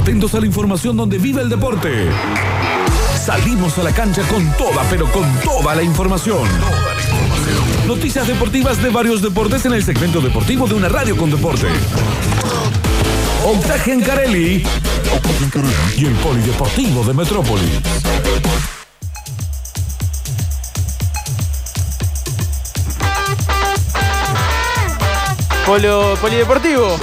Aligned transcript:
Atentos 0.00 0.34
a 0.34 0.40
la 0.40 0.46
información 0.46 0.96
donde 0.96 1.18
vive 1.18 1.42
el 1.42 1.50
deporte. 1.50 2.08
Salimos 3.22 3.76
a 3.76 3.82
la 3.82 3.92
cancha 3.92 4.22
con 4.22 4.50
toda, 4.56 4.82
pero 4.88 5.04
con 5.12 5.30
toda 5.44 5.74
la 5.74 5.82
información. 5.82 6.48
Noticias 7.86 8.26
deportivas 8.26 8.82
de 8.82 8.88
varios 8.88 9.20
deportes 9.20 9.66
en 9.66 9.74
el 9.74 9.84
segmento 9.84 10.22
deportivo 10.22 10.66
de 10.66 10.72
una 10.72 10.88
radio 10.88 11.18
con 11.18 11.30
deporte. 11.30 11.66
Octaje 13.44 13.92
en 13.92 14.00
Carelli 14.00 14.64
y 15.98 16.04
el 16.06 16.14
Polideportivo 16.14 17.04
de 17.04 17.12
Metrópolis. 17.12 18.79
Polideportivo 25.70 26.98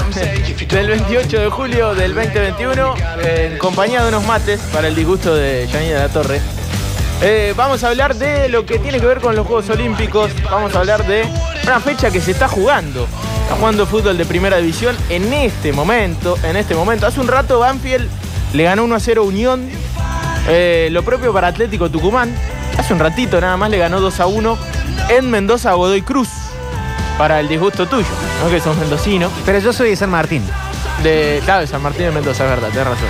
del 0.67 0.87
28 0.89 1.39
de 1.39 1.49
julio 1.49 1.95
del 1.95 2.13
2021 2.13 2.95
en 3.23 3.57
compañía 3.59 4.01
de 4.01 4.09
unos 4.09 4.25
mates 4.25 4.59
para 4.73 4.89
el 4.89 4.95
disgusto 4.95 5.33
de 5.33 5.69
Janina 5.71 5.93
de 5.93 5.99
la 5.99 6.09
Torre. 6.09 6.41
Eh, 7.21 7.53
vamos 7.55 7.85
a 7.85 7.87
hablar 7.87 8.15
de 8.15 8.49
lo 8.49 8.65
que 8.65 8.77
tiene 8.77 8.99
que 8.99 9.05
ver 9.05 9.21
con 9.21 9.37
los 9.37 9.47
Juegos 9.47 9.69
Olímpicos. 9.69 10.31
Vamos 10.51 10.75
a 10.75 10.79
hablar 10.79 11.07
de 11.07 11.23
una 11.63 11.79
fecha 11.79 12.11
que 12.11 12.19
se 12.19 12.31
está 12.31 12.49
jugando. 12.49 13.07
Está 13.43 13.55
jugando 13.55 13.85
fútbol 13.85 14.17
de 14.17 14.25
primera 14.25 14.57
división 14.57 14.97
en 15.07 15.31
este 15.31 15.71
momento. 15.71 16.35
En 16.43 16.57
este 16.57 16.75
momento. 16.75 17.07
Hace 17.07 17.21
un 17.21 17.29
rato 17.29 17.59
Banfield 17.59 18.09
le 18.51 18.63
ganó 18.63 18.83
1 18.83 18.95
a 18.95 18.99
0 18.99 19.23
Unión. 19.23 19.69
Eh, 20.49 20.89
lo 20.91 21.03
propio 21.03 21.31
para 21.31 21.47
Atlético 21.47 21.89
Tucumán. 21.89 22.35
Hace 22.77 22.91
un 22.91 22.99
ratito 22.99 23.39
nada 23.39 23.55
más 23.55 23.69
le 23.69 23.77
ganó 23.77 24.01
2 24.01 24.19
a 24.19 24.27
1 24.27 24.57
en 25.07 25.31
Mendoza 25.31 25.71
Godoy 25.71 26.01
Cruz. 26.01 26.46
Para 27.17 27.39
el 27.39 27.47
disgusto 27.47 27.87
tuyo, 27.87 28.07
¿no? 28.43 28.49
Que 28.49 28.59
sos 28.59 28.77
mendocino. 28.77 29.31
Pero 29.45 29.59
yo 29.59 29.73
soy 29.73 29.91
de 29.91 29.95
San 29.95 30.09
Martín. 30.09 30.43
De, 31.03 31.41
claro, 31.45 31.61
de 31.61 31.67
San 31.67 31.81
Martín 31.81 32.05
de 32.05 32.11
Mendoza, 32.11 32.43
es 32.43 32.49
verdad, 32.49 32.69
tenés 32.69 32.87
razón. 32.87 33.09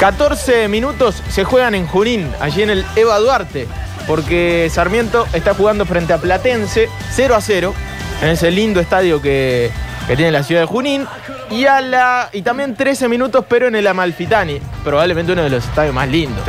14 0.00 0.68
minutos 0.68 1.22
se 1.28 1.44
juegan 1.44 1.74
en 1.74 1.86
Junín, 1.86 2.30
allí 2.40 2.62
en 2.62 2.70
el 2.70 2.84
Eva 2.96 3.18
Duarte, 3.18 3.66
porque 4.06 4.68
Sarmiento 4.70 5.26
está 5.32 5.54
jugando 5.54 5.86
frente 5.86 6.12
a 6.12 6.18
Platense 6.18 6.88
0 7.12 7.34
a 7.34 7.40
0, 7.40 7.74
en 8.22 8.28
ese 8.28 8.50
lindo 8.50 8.80
estadio 8.80 9.22
que, 9.22 9.70
que 10.06 10.16
tiene 10.16 10.32
la 10.32 10.42
ciudad 10.42 10.62
de 10.62 10.66
Junín. 10.66 11.06
Y, 11.50 11.66
a 11.66 11.80
la, 11.80 12.30
y 12.32 12.42
también 12.42 12.74
13 12.74 13.08
minutos, 13.08 13.44
pero 13.48 13.68
en 13.68 13.76
el 13.76 13.86
Amalfitani, 13.86 14.58
probablemente 14.82 15.32
uno 15.32 15.42
de 15.42 15.50
los 15.50 15.64
estadios 15.64 15.94
más 15.94 16.08
lindos. 16.08 16.42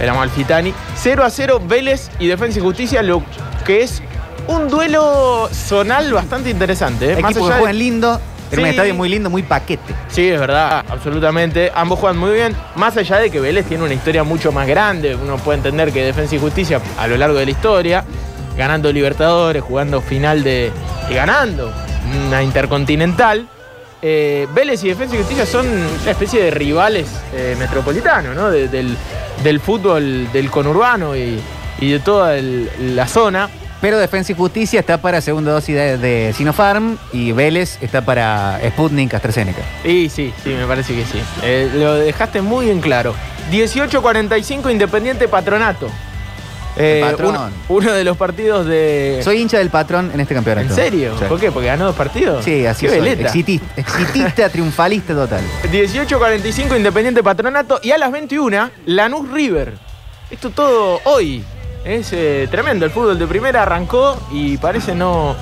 El 0.00 0.08
Amalfitani. 0.08 0.74
0 0.96 1.24
a 1.24 1.30
0, 1.30 1.62
Vélez 1.66 2.10
y 2.18 2.26
Defensa 2.26 2.58
y 2.58 2.62
Justicia, 2.62 3.02
lo 3.02 3.22
que 3.64 3.82
es 3.82 4.02
un 4.48 4.68
duelo 4.68 5.48
zonal 5.52 6.12
bastante 6.12 6.50
interesante. 6.50 7.06
¿eh? 7.10 7.12
Equipo 7.12 7.28
que 7.32 7.38
allá 7.38 7.54
de- 7.54 7.60
juegan 7.60 7.78
lindo, 7.78 8.20
en 8.50 8.60
un 8.60 8.66
estadio 8.66 8.94
muy 8.94 9.08
lindo, 9.08 9.30
muy 9.30 9.42
paquete. 9.42 9.94
Sí, 10.08 10.28
es 10.28 10.38
verdad, 10.38 10.84
absolutamente. 10.88 11.70
Ambos 11.74 11.98
juegan 11.98 12.18
muy 12.18 12.32
bien. 12.32 12.54
Más 12.76 12.96
allá 12.96 13.16
de 13.18 13.30
que 13.30 13.40
Vélez 13.40 13.66
tiene 13.66 13.84
una 13.84 13.94
historia 13.94 14.24
mucho 14.24 14.52
más 14.52 14.66
grande, 14.66 15.14
uno 15.14 15.36
puede 15.38 15.58
entender 15.58 15.90
que 15.92 16.04
Defensa 16.04 16.34
y 16.34 16.38
Justicia 16.38 16.80
a 16.98 17.06
lo 17.06 17.16
largo 17.16 17.38
de 17.38 17.46
la 17.46 17.50
historia, 17.50 18.04
ganando 18.56 18.92
Libertadores, 18.92 19.62
jugando 19.62 20.00
final 20.02 20.42
de. 20.42 20.70
y 21.10 21.14
ganando 21.14 21.72
una 22.26 22.42
intercontinental. 22.42 23.46
eh, 24.04 24.48
Vélez 24.52 24.82
y 24.84 24.88
Defensa 24.88 25.14
y 25.14 25.18
Justicia 25.18 25.46
son 25.46 25.66
una 25.68 26.10
especie 26.10 26.42
de 26.42 26.50
rivales 26.50 27.06
eh, 27.32 27.54
metropolitanos, 27.58 28.34
¿no? 28.34 28.50
De- 28.50 28.66
del, 28.68 28.96
del 29.44 29.60
fútbol 29.60 30.30
del 30.32 30.50
conurbano 30.50 31.16
y, 31.16 31.40
y 31.80 31.92
de 31.92 32.00
toda 32.00 32.36
el- 32.36 32.68
la 32.96 33.06
zona. 33.06 33.48
Pero 33.82 33.98
Defensa 33.98 34.30
y 34.30 34.36
Justicia 34.36 34.78
está 34.78 34.98
para 34.98 35.20
segunda 35.20 35.50
dosis 35.50 35.74
de, 35.74 35.98
de 35.98 36.32
Sinopharm 36.34 36.98
y 37.12 37.32
Vélez 37.32 37.78
está 37.82 38.00
para 38.00 38.60
Sputnik 38.68 39.12
AstraZeneca. 39.12 39.60
Y 39.82 40.08
sí, 40.08 40.32
sí, 40.44 40.50
me 40.50 40.66
parece 40.66 40.94
que 40.94 41.04
sí. 41.04 41.20
Eh, 41.42 41.68
lo 41.74 41.94
dejaste 41.94 42.40
muy 42.42 42.70
en 42.70 42.80
claro. 42.80 43.12
18.45 43.50 44.70
Independiente 44.70 45.26
Patronato. 45.26 45.88
Eh, 46.76 47.04
uno, 47.18 47.50
uno 47.68 47.92
de 47.92 48.04
los 48.04 48.16
partidos 48.16 48.66
de... 48.66 49.20
Soy 49.24 49.40
hincha 49.40 49.58
del 49.58 49.68
patrón 49.68 50.12
en 50.14 50.20
este 50.20 50.32
campeonato. 50.32 50.68
¿En 50.68 50.74
serio? 50.74 51.16
Sí. 51.18 51.24
¿Por 51.28 51.40
qué? 51.40 51.50
¿Porque 51.50 51.66
ganó 51.66 51.86
dos 51.86 51.96
partidos? 51.96 52.44
Sí, 52.44 52.64
así 52.64 52.86
veleta. 52.86 53.24
Exitista, 53.24 53.66
exitista, 53.76 54.48
triunfalista 54.52 55.12
total. 55.12 55.42
18.45 55.72 56.76
Independiente 56.76 57.20
Patronato 57.22 57.80
y 57.82 57.90
a 57.90 57.98
las 57.98 58.12
21 58.12 58.70
Lanús 58.86 59.28
River. 59.32 59.74
Esto 60.30 60.50
todo 60.50 61.00
hoy. 61.04 61.44
Es 61.84 62.12
eh, 62.12 62.48
tremendo. 62.50 62.84
El 62.84 62.90
fútbol 62.90 63.18
de 63.18 63.26
primera 63.26 63.62
arrancó 63.62 64.16
y 64.30 64.56
parece 64.56 64.94
no, 64.94 65.34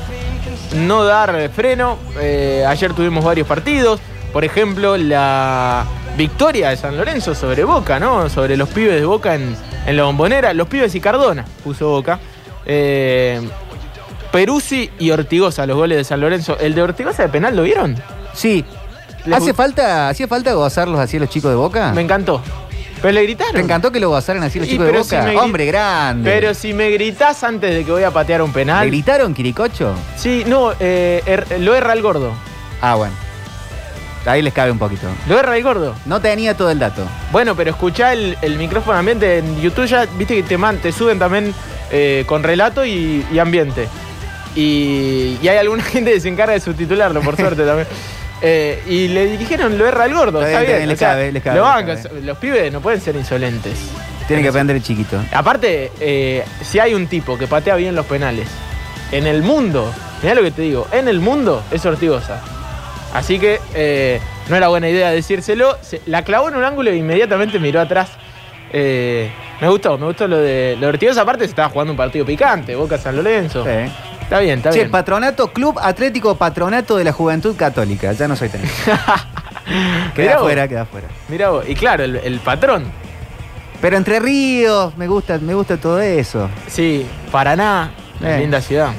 no 0.76 1.04
dar 1.04 1.50
freno. 1.50 1.98
Eh, 2.20 2.64
ayer 2.66 2.92
tuvimos 2.92 3.24
varios 3.24 3.46
partidos. 3.46 4.00
Por 4.32 4.44
ejemplo, 4.44 4.96
la 4.96 5.84
victoria 6.16 6.70
de 6.70 6.76
San 6.76 6.96
Lorenzo 6.96 7.34
sobre 7.34 7.64
Boca, 7.64 7.98
¿no? 7.98 8.28
Sobre 8.28 8.56
los 8.56 8.68
pibes 8.68 8.94
de 8.94 9.04
Boca 9.04 9.34
en, 9.34 9.56
en 9.86 9.96
la 9.96 10.04
bombonera. 10.04 10.54
Los 10.54 10.68
pibes 10.68 10.94
y 10.94 11.00
Cardona 11.00 11.44
puso 11.64 11.88
Boca. 11.88 12.18
Eh, 12.64 13.40
Peruzzi 14.32 14.90
y 14.98 15.10
Ortigosa, 15.10 15.66
los 15.66 15.76
goles 15.76 15.98
de 15.98 16.04
San 16.04 16.20
Lorenzo. 16.20 16.56
¿El 16.58 16.74
de 16.74 16.82
Ortigosa 16.82 17.24
de 17.24 17.28
penal 17.28 17.56
lo 17.56 17.64
vieron? 17.64 17.96
Sí. 18.32 18.64
¿Hace 19.30 19.52
falta, 19.52 20.08
¿Hacía 20.08 20.26
falta 20.28 20.52
gozarlos 20.54 20.98
así 20.98 21.16
a 21.16 21.20
los 21.20 21.28
chicos 21.28 21.50
de 21.50 21.56
Boca? 21.56 21.92
Me 21.92 22.00
encantó. 22.00 22.40
Pero 23.00 23.12
le 23.12 23.22
gritaron. 23.22 23.55
¿Te 23.55 23.61
encantó 23.61 23.91
que 23.91 23.99
lo 24.00 24.11
gozaran 24.11 24.43
así 24.43 24.59
los 24.59 24.69
Y 24.69 24.72
chicos 24.72 24.87
de 24.87 24.93
Boca? 24.93 25.31
si 25.31 25.37
Hombre 25.37 25.65
grande. 25.66 26.31
Pero 26.31 26.53
si 26.55 26.72
me 26.75 26.91
gritás 26.91 27.43
antes 27.44 27.75
de 27.75 27.84
que 27.84 27.91
voy 27.91 28.03
a 28.03 28.11
patear 28.11 28.43
un 28.43 28.50
¿Le 28.50 28.55
penal. 28.55 28.87
gritaron, 28.88 29.33
Quiricocho? 29.34 29.94
Sí, 30.16 30.44
no, 30.47 30.72
eh, 30.78 31.22
er- 31.27 31.59
lo 31.61 31.75
erra 31.75 31.94
el 31.94 32.03
gordo. 32.03 32.33
Ah, 32.83 32.97
bueno. 32.97 33.15
Ahí 34.27 34.43
les 34.43 34.53
cabe 34.53 34.71
un 34.71 34.78
poquito. 34.78 35.06
Lo 35.28 35.38
erra 35.38 35.56
el 35.56 35.62
gordo. 35.62 35.94
No 36.05 36.21
tenía 36.21 36.55
todo 36.55 36.71
el 36.71 36.78
dato. 36.78 37.06
Bueno, 37.33 37.56
pero 37.56 37.71
escuchá 37.71 38.12
el, 38.12 38.37
el 38.43 38.59
micrófono 38.59 38.99
ambiente 38.99 39.38
en 39.38 39.61
YouTube 39.62 39.87
ya, 39.87 40.06
viste 40.19 40.34
que 40.37 40.43
te, 40.43 40.59
man, 40.59 40.77
te 40.77 40.93
suben 40.93 41.19
también 41.19 41.55
eh, 41.91 42.25
con 42.27 42.43
relato 42.43 42.84
y, 42.84 43.25
y 43.32 43.38
ambiente. 43.38 43.88
Y, 44.55 45.38
y 45.41 45.49
hay 45.49 45.56
alguna 45.56 45.82
gente 45.84 46.12
que 46.12 46.21
se 46.21 46.28
encarga 46.28 46.53
de 46.53 46.61
subtitularlo, 46.61 47.22
por 47.22 47.37
suerte 47.37 47.65
también. 47.65 47.88
Eh, 48.42 48.82
y 48.86 49.08
le 49.08 49.36
dijeron, 49.36 49.76
lo 49.76 49.86
erra 49.86 50.06
el 50.06 50.14
gordo, 50.14 50.42
Está 50.42 50.60
bien, 50.62 50.88
les 50.88 50.98
cabe, 50.98 51.30
les 51.32 51.42
cabe, 51.42 51.58
lo 51.58 51.64
les 51.66 51.74
bancan, 51.74 52.02
cabe. 52.02 52.20
los 52.22 52.38
pibes 52.38 52.72
no 52.72 52.80
pueden 52.80 53.00
ser 53.00 53.14
insolentes. 53.16 53.74
Tiene 54.26 54.42
que 54.42 54.48
aprender 54.48 54.80
chiquito. 54.80 55.20
Aparte, 55.32 55.90
eh, 56.00 56.44
si 56.62 56.78
hay 56.78 56.94
un 56.94 57.06
tipo 57.06 57.36
que 57.36 57.46
patea 57.46 57.74
bien 57.76 57.94
los 57.94 58.06
penales 58.06 58.48
en 59.12 59.26
el 59.26 59.42
mundo, 59.42 59.92
mirá 60.22 60.34
lo 60.34 60.42
que 60.42 60.52
te 60.52 60.62
digo, 60.62 60.86
en 60.92 61.08
el 61.08 61.20
mundo 61.20 61.62
es 61.70 61.84
Ortigosa. 61.84 62.40
Así 63.12 63.38
que 63.40 63.58
eh, 63.74 64.20
no 64.48 64.56
era 64.56 64.68
buena 64.68 64.88
idea 64.88 65.10
decírselo. 65.10 65.76
Se- 65.82 66.00
la 66.06 66.22
clavó 66.22 66.48
en 66.48 66.54
un 66.56 66.64
ángulo 66.64 66.90
e 66.90 66.96
inmediatamente 66.96 67.58
miró 67.58 67.80
atrás. 67.80 68.08
Me 68.72 69.68
gustó, 69.68 69.98
me 69.98 70.06
gustó 70.06 70.26
lo 70.28 70.38
de, 70.38 70.74
lo 70.76 70.82
de 70.82 70.86
Ortigosa. 70.86 71.22
Aparte, 71.22 71.44
se 71.44 71.50
estaba 71.50 71.68
jugando 71.68 71.92
un 71.92 71.96
partido 71.96 72.24
picante, 72.24 72.74
Boca 72.76 72.96
San 72.98 73.16
Lorenzo. 73.16 73.64
Sí. 73.64 73.92
Está 74.30 74.38
bien, 74.38 74.58
está 74.58 74.70
Che, 74.70 74.78
bien. 74.78 74.91
Patronato, 74.92 75.52
Club 75.52 75.76
Atlético 75.82 76.36
Patronato 76.36 76.96
de 76.96 77.02
la 77.02 77.10
Juventud 77.12 77.56
Católica. 77.56 78.12
Ya 78.12 78.28
no 78.28 78.36
soy. 78.36 78.48
Mirá 79.66 80.12
queda 80.14 80.36
afuera, 80.36 80.68
queda 80.68 80.82
afuera. 80.82 81.08
Mirá 81.28 81.50
vos, 81.50 81.64
y 81.68 81.74
claro, 81.74 82.04
el, 82.04 82.14
el 82.14 82.38
patrón. 82.38 82.84
Pero 83.80 83.96
Entre 83.96 84.20
Ríos, 84.20 84.96
me 84.96 85.08
gusta, 85.08 85.38
me 85.38 85.52
gusta 85.54 85.78
todo 85.78 86.00
eso. 86.00 86.48
Sí, 86.69 87.04
Paraná, 87.32 87.90
Eh. 88.22 88.38
linda 88.38 88.60
ciudad. 88.60 88.92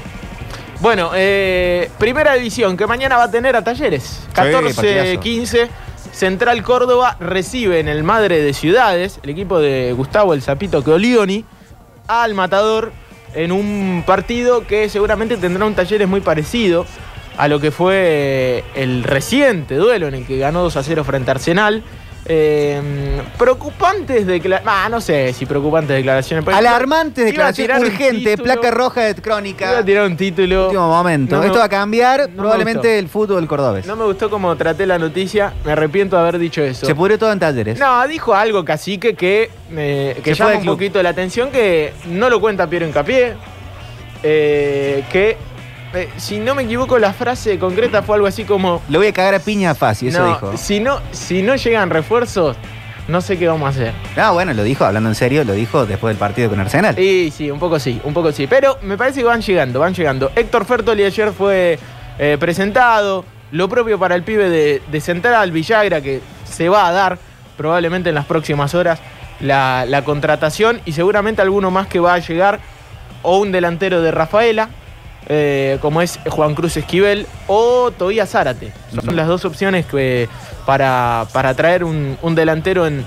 Bueno, 0.81 1.11
eh, 1.15 1.89
primera 1.97 2.33
división 2.33 2.75
que 2.75 2.85
mañana 2.85 3.15
va 3.15 3.23
a 3.23 3.31
tener 3.31 3.55
a 3.55 3.63
Talleres. 3.63 4.27
partidazo. 4.35 4.81
14-15. 4.81 5.69
Central 6.11 6.61
Córdoba 6.61 7.15
recibe 7.21 7.79
en 7.79 7.87
el 7.87 8.03
Madre 8.03 8.41
de 8.41 8.53
Ciudades, 8.53 9.21
el 9.23 9.29
equipo 9.29 9.59
de 9.59 9.93
Gustavo 9.95 10.33
El 10.33 10.41
Zapito 10.41 10.83
Coglioni, 10.83 11.45
al 12.09 12.33
Matador 12.33 12.91
en 13.33 13.51
un 13.51 14.03
partido 14.05 14.65
que 14.67 14.89
seguramente 14.89 15.37
tendrá 15.37 15.65
un 15.65 15.73
Talleres 15.75 16.07
muy 16.07 16.21
parecido 16.21 16.85
a 17.37 17.47
lo 17.47 17.59
que 17.59 17.71
fue 17.71 18.63
el 18.75 19.03
reciente 19.03 19.75
duelo 19.75 20.07
en 20.07 20.15
el 20.15 20.25
que 20.25 20.37
ganó 20.37 20.61
2 20.63 20.77
a 20.77 20.83
0 20.83 21.03
frente 21.03 21.31
a 21.31 21.35
Arsenal. 21.35 21.83
Eh, 22.25 22.79
preocupantes 23.37 24.27
declaraciones. 24.27 24.73
Ah, 24.83 24.87
no 24.89 25.01
sé 25.01 25.33
si 25.33 25.45
preocupantes 25.45 25.95
declaraciones. 25.95 26.45
pero- 26.45 26.55
Alarmante 26.57 27.21
Iba 27.21 27.27
a 27.47 27.51
declaración 27.51 27.65
tirar 27.65 27.79
un 27.81 27.85
urgente, 27.87 28.37
placa 28.37 28.71
roja 28.71 29.01
de 29.01 29.09
Iba 29.09 29.19
a 29.19 29.21
crónica. 29.21 29.83
tirar 29.85 30.05
un 30.05 30.15
título. 30.17 30.65
Último 30.67 30.87
momento. 30.87 31.35
No 31.35 31.41
me- 31.41 31.47
Esto 31.47 31.59
va 31.59 31.65
a 31.65 31.69
cambiar 31.69 32.29
me 32.29 32.35
probablemente 32.35 32.99
el 32.99 33.09
fútbol 33.09 33.47
cordobés. 33.47 33.87
No 33.87 33.95
me 33.95 34.05
gustó 34.05 34.29
cómo 34.29 34.55
traté 34.55 34.85
la 34.85 34.99
noticia. 34.99 35.53
Me 35.65 35.71
arrepiento 35.71 36.15
de 36.15 36.21
haber 36.21 36.37
dicho 36.37 36.61
eso. 36.61 36.85
Se 36.85 36.93
pudrió 36.93 37.17
todo 37.17 37.31
en 37.31 37.39
talleres. 37.39 37.79
No, 37.79 38.07
dijo 38.07 38.35
algo 38.35 38.63
cacique 38.63 39.15
que, 39.15 39.49
eh, 39.71 40.19
que 40.23 40.33
llama 40.35 40.57
un 40.57 40.65
poquito 40.65 41.01
la 41.01 41.09
atención, 41.09 41.49
que 41.49 41.93
no 42.05 42.29
lo 42.29 42.39
cuenta 42.39 42.67
Piero 42.67 42.85
Incapié. 42.85 43.33
eh, 44.23 45.03
que, 45.11 45.35
eh, 45.93 46.09
si 46.17 46.39
no 46.39 46.55
me 46.55 46.63
equivoco, 46.63 46.97
la 46.99 47.13
frase 47.13 47.59
concreta 47.59 48.01
fue 48.01 48.15
algo 48.15 48.27
así 48.27 48.43
como... 48.43 48.81
Le 48.89 48.97
voy 48.97 49.07
a 49.07 49.13
cagar 49.13 49.35
a 49.35 49.39
piña 49.39 49.75
fácil, 49.75 50.09
eso 50.09 50.19
no, 50.19 50.27
dijo. 50.27 50.57
Si 50.57 50.79
no, 50.79 50.99
si 51.11 51.41
no 51.41 51.55
llegan 51.55 51.89
refuerzos, 51.89 52.57
no 53.07 53.21
sé 53.21 53.37
qué 53.37 53.47
vamos 53.47 53.67
a 53.67 53.69
hacer. 53.69 53.93
Ah, 54.15 54.31
bueno, 54.31 54.53
lo 54.53 54.63
dijo, 54.63 54.85
hablando 54.85 55.09
en 55.09 55.15
serio, 55.15 55.43
lo 55.43 55.53
dijo 55.53 55.85
después 55.85 56.13
del 56.13 56.19
partido 56.19 56.49
con 56.49 56.59
Arsenal. 56.59 56.97
Y 56.97 57.31
sí, 57.31 57.51
un 57.51 57.59
poco 57.59 57.79
sí, 57.79 57.99
un 58.03 58.13
poco 58.13 58.31
sí. 58.31 58.47
Pero 58.47 58.77
me 58.83 58.97
parece 58.97 59.19
que 59.19 59.25
van 59.25 59.41
llegando, 59.41 59.79
van 59.79 59.93
llegando. 59.93 60.31
Héctor 60.35 60.65
Fertoli 60.65 61.03
ayer 61.03 61.31
fue 61.31 61.77
eh, 62.17 62.37
presentado. 62.39 63.25
Lo 63.51 63.67
propio 63.67 63.99
para 63.99 64.15
el 64.15 64.23
pibe 64.23 64.49
de, 64.49 64.81
de 64.89 65.01
Central, 65.01 65.51
Villagra, 65.51 65.99
que 65.99 66.21
se 66.45 66.69
va 66.69 66.87
a 66.87 66.91
dar 66.93 67.17
probablemente 67.57 68.09
en 68.09 68.15
las 68.15 68.25
próximas 68.25 68.73
horas 68.73 68.99
la, 69.41 69.85
la 69.85 70.03
contratación 70.03 70.79
y 70.85 70.93
seguramente 70.93 71.41
alguno 71.41 71.69
más 71.69 71.87
que 71.87 71.99
va 71.99 72.13
a 72.13 72.19
llegar 72.19 72.59
o 73.23 73.39
un 73.39 73.51
delantero 73.51 74.01
de 74.01 74.11
Rafaela, 74.11 74.69
eh, 75.27 75.77
como 75.81 76.01
es 76.01 76.19
Juan 76.29 76.55
Cruz 76.55 76.77
Esquivel, 76.77 77.27
o 77.47 77.91
Tobías 77.91 78.29
Zárate. 78.29 78.71
Son 79.03 79.15
las 79.15 79.27
dos 79.27 79.45
opciones 79.45 79.85
que, 79.85 80.27
para, 80.65 81.25
para 81.31 81.53
traer 81.53 81.83
un, 81.83 82.17
un 82.21 82.35
delantero 82.35 82.87
en, 82.87 83.05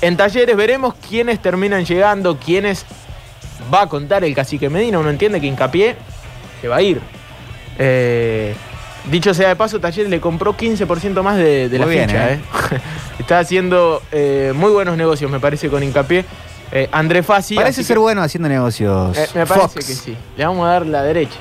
en 0.00 0.16
talleres. 0.16 0.56
Veremos 0.56 0.94
quiénes 1.08 1.40
terminan 1.40 1.84
llegando, 1.84 2.38
quiénes 2.38 2.84
va 3.72 3.82
a 3.82 3.86
contar 3.86 4.24
el 4.24 4.34
cacique 4.34 4.68
Medina. 4.68 4.98
Uno 4.98 5.10
entiende 5.10 5.40
que 5.40 5.46
hincapié 5.46 5.96
se 6.60 6.68
va 6.68 6.76
a 6.76 6.82
ir. 6.82 7.00
Eh, 7.78 8.54
dicho 9.10 9.32
sea 9.32 9.48
de 9.48 9.56
paso, 9.56 9.80
Talleres 9.80 10.10
le 10.10 10.20
compró 10.20 10.56
15% 10.56 11.22
más 11.22 11.36
de, 11.36 11.68
de 11.68 11.78
la 11.78 11.86
bien, 11.86 12.08
ficha. 12.08 12.32
¿eh? 12.32 12.40
Está 13.18 13.38
haciendo 13.38 14.02
muy 14.54 14.70
buenos 14.70 14.96
negocios, 14.96 15.30
me 15.30 15.40
parece, 15.40 15.68
con 15.68 15.82
hincapié. 15.82 16.24
Eh, 16.72 16.88
André 16.92 17.22
Fassi. 17.22 17.54
Parece 17.56 17.82
ser 17.82 17.96
que- 17.96 18.00
bueno 18.00 18.22
haciendo 18.22 18.48
negocios. 18.48 19.16
eh, 19.16 19.26
me 19.34 19.46
parece 19.46 19.68
Fox. 19.68 19.74
que 19.86 19.94
sí. 19.94 20.16
Le 20.36 20.44
vamos 20.46 20.66
a 20.66 20.70
dar 20.72 20.86
la 20.86 21.02
derecha. 21.02 21.36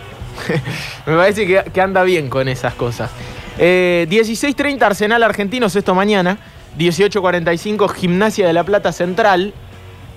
me 1.05 1.15
parece 1.15 1.45
que, 1.45 1.63
que 1.71 1.81
anda 1.81 2.03
bien 2.03 2.29
con 2.29 2.47
esas 2.47 2.73
cosas. 2.73 3.11
Eh, 3.57 4.07
16.30 4.09 4.81
Arsenal 4.81 5.21
Argentinos 5.23 5.75
esto 5.75 5.93
mañana. 5.93 6.37
18.45 6.77 7.89
Gimnasia 7.93 8.47
de 8.47 8.53
la 8.53 8.63
Plata 8.63 8.91
Central. 8.91 9.53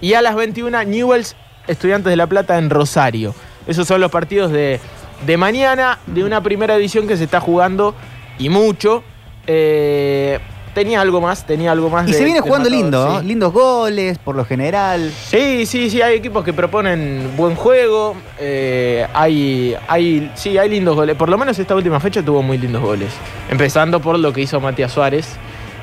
Y 0.00 0.14
a 0.14 0.22
las 0.22 0.34
21 0.34 0.82
Newells 0.84 1.36
Estudiantes 1.66 2.10
de 2.10 2.16
la 2.16 2.26
Plata 2.26 2.58
en 2.58 2.70
Rosario. 2.70 3.34
Esos 3.66 3.86
son 3.86 4.00
los 4.00 4.10
partidos 4.10 4.50
de, 4.50 4.80
de 5.26 5.36
mañana 5.36 5.98
de 6.06 6.24
una 6.24 6.42
primera 6.42 6.74
edición 6.74 7.06
que 7.06 7.16
se 7.16 7.24
está 7.24 7.40
jugando 7.40 7.94
y 8.38 8.48
mucho. 8.48 9.04
Eh, 9.46 10.40
tenía 10.74 11.00
algo 11.00 11.20
más, 11.20 11.44
tenía 11.46 11.72
algo 11.72 11.90
más. 11.90 12.08
Y 12.08 12.12
de- 12.12 12.18
se 12.18 12.24
viene 12.24 12.40
jugando 12.40 12.68
lindo, 12.70 13.06
sí. 13.06 13.12
¿no? 13.14 13.22
lindos 13.22 13.52
goles 13.52 14.18
por 14.18 14.34
lo 14.36 14.44
general. 14.44 15.10
Sí, 15.26 15.66
sí, 15.66 15.90
sí, 15.90 16.00
hay 16.02 16.16
equipos 16.16 16.44
que 16.44 16.52
proponen 16.52 17.32
buen 17.36 17.54
juego. 17.54 18.14
eh, 18.38 19.06
hay, 19.14 19.76
hay, 19.88 20.30
sí, 20.34 20.56
hay 20.58 20.68
lindos 20.70 20.96
goles. 20.96 21.16
Por 21.16 21.28
lo 21.28 21.36
menos 21.38 21.58
esta 21.58 21.74
última 21.74 22.00
fecha 22.00 22.22
tuvo 22.22 22.42
muy 22.42 22.58
lindos 22.58 22.82
goles. 22.82 23.10
Empezando 23.50 24.00
por 24.00 24.18
lo 24.18 24.32
que 24.32 24.40
hizo 24.42 24.60
Matías 24.60 24.92
Suárez. 24.92 25.28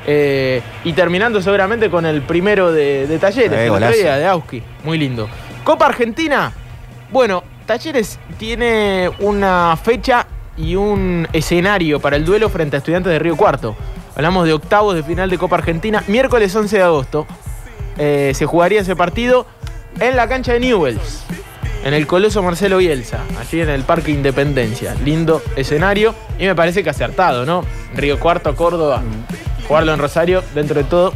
eh, 0.06 0.62
y 0.84 0.92
terminando 0.94 1.40
seguramente 1.42 1.90
con 1.90 2.06
el 2.06 2.22
primero 2.22 2.72
de, 2.72 3.06
de 3.06 3.18
Talleres, 3.18 3.50
de 3.50 4.26
Auski. 4.26 4.62
Muy 4.84 4.98
lindo. 4.98 5.28
Copa 5.62 5.86
Argentina. 5.86 6.52
Bueno, 7.12 7.44
Talleres 7.66 8.18
tiene 8.38 9.10
una 9.20 9.76
fecha 9.76 10.26
y 10.56 10.74
un 10.74 11.28
escenario 11.32 12.00
para 12.00 12.16
el 12.16 12.24
duelo 12.24 12.48
frente 12.48 12.76
a 12.76 12.78
Estudiantes 12.78 13.12
de 13.12 13.18
Río 13.18 13.36
Cuarto. 13.36 13.76
Hablamos 14.16 14.46
de 14.46 14.52
octavos 14.52 14.94
de 14.94 15.02
final 15.02 15.30
de 15.30 15.38
Copa 15.38 15.56
Argentina, 15.56 16.02
miércoles 16.06 16.54
11 16.54 16.76
de 16.76 16.82
agosto. 16.82 17.26
Eh, 17.98 18.32
se 18.34 18.46
jugaría 18.46 18.80
ese 18.80 18.96
partido 18.96 19.46
en 20.00 20.16
la 20.16 20.28
cancha 20.28 20.52
de 20.52 20.60
Newells, 20.60 21.24
en 21.84 21.94
el 21.94 22.06
Coloso 22.06 22.42
Marcelo 22.42 22.78
Bielsa, 22.78 23.20
allí 23.38 23.60
en 23.60 23.68
el 23.68 23.82
Parque 23.82 24.10
Independencia. 24.10 24.94
Lindo 25.04 25.42
escenario 25.56 26.14
y 26.38 26.46
me 26.46 26.54
parece 26.54 26.82
que 26.82 26.90
acertado, 26.90 27.46
¿no? 27.46 27.64
Río 27.94 28.18
Cuarto, 28.18 28.54
Córdoba, 28.56 29.02
jugarlo 29.68 29.92
en 29.94 30.00
Rosario, 30.00 30.42
dentro 30.54 30.76
de 30.76 30.84
todo, 30.84 31.12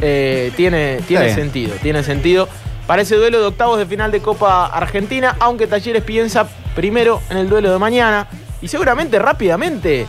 eh, 0.00 0.52
tiene, 0.56 1.00
tiene 1.08 1.34
sentido, 1.34 1.74
tiene 1.82 2.02
sentido. 2.02 2.48
Para 2.86 3.02
ese 3.02 3.16
duelo 3.16 3.40
de 3.40 3.46
octavos 3.46 3.78
de 3.78 3.86
final 3.86 4.12
de 4.12 4.20
Copa 4.20 4.66
Argentina, 4.66 5.36
aunque 5.40 5.66
Talleres 5.66 6.04
piensa 6.04 6.46
primero 6.74 7.20
en 7.30 7.38
el 7.38 7.48
duelo 7.48 7.72
de 7.72 7.78
mañana 7.78 8.28
y 8.62 8.68
seguramente 8.68 9.18
rápidamente, 9.18 10.06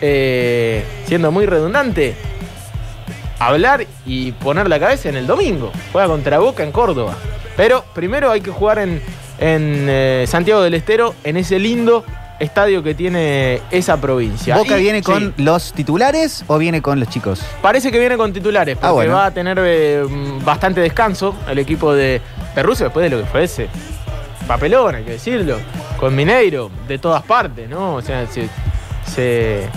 eh, 0.00 0.84
siendo 1.06 1.30
muy 1.32 1.46
redundante, 1.46 2.14
hablar 3.38 3.86
y 4.06 4.32
poner 4.32 4.68
la 4.68 4.78
cabeza 4.80 5.08
en 5.08 5.16
el 5.16 5.26
domingo. 5.26 5.72
Juega 5.92 6.08
contra 6.08 6.38
Boca 6.38 6.62
en 6.64 6.72
Córdoba. 6.72 7.14
Pero 7.56 7.84
primero 7.94 8.30
hay 8.30 8.40
que 8.40 8.50
jugar 8.50 8.78
en, 8.78 9.00
en, 9.38 9.86
eh, 9.88 10.24
Santiago 10.28 10.62
del 10.62 10.74
Estero, 10.74 11.14
en 11.24 11.36
ese 11.36 11.58
lindo 11.58 12.04
estadio 12.40 12.84
que 12.84 12.94
tiene 12.94 13.60
esa 13.72 14.00
provincia. 14.00 14.56
¿Boca 14.56 14.78
Y- 14.78 14.82
viene 14.82 15.02
con 15.02 15.34
sí, 15.36 15.42
los 15.42 15.72
titulares 15.72 16.44
o 16.46 16.56
viene 16.58 16.80
con 16.80 17.00
los 17.00 17.08
chicos? 17.08 17.40
parece 17.60 17.90
que 17.90 17.98
viene 17.98 18.16
con 18.16 18.32
titulares, 18.32 18.76
porque 18.76 18.86
Ah, 18.86 18.92
bueno. 18.92 19.14
va 19.14 19.26
a 19.26 19.30
tener 19.32 19.58
eh, 19.60 20.04
bastante 20.44 20.80
descanso 20.80 21.34
el 21.48 21.58
equipo 21.58 21.92
de 21.94 22.20
Perruso 22.54 22.84
después 22.84 23.10
de 23.10 23.16
lo 23.16 23.22
que 23.24 23.28
fue 23.28 23.42
ese 23.44 23.68
papelón, 24.46 24.94
hay 24.94 25.04
que 25.04 25.12
decirlo. 25.12 25.58
Con 25.98 26.14
Mineiro, 26.14 26.70
de 26.86 26.98
todas 26.98 27.24
partes, 27.24 27.68
¿no? 27.68 27.94
O 27.96 28.02
sea, 28.02 28.24
se, 28.28 28.48
se, 29.12 29.68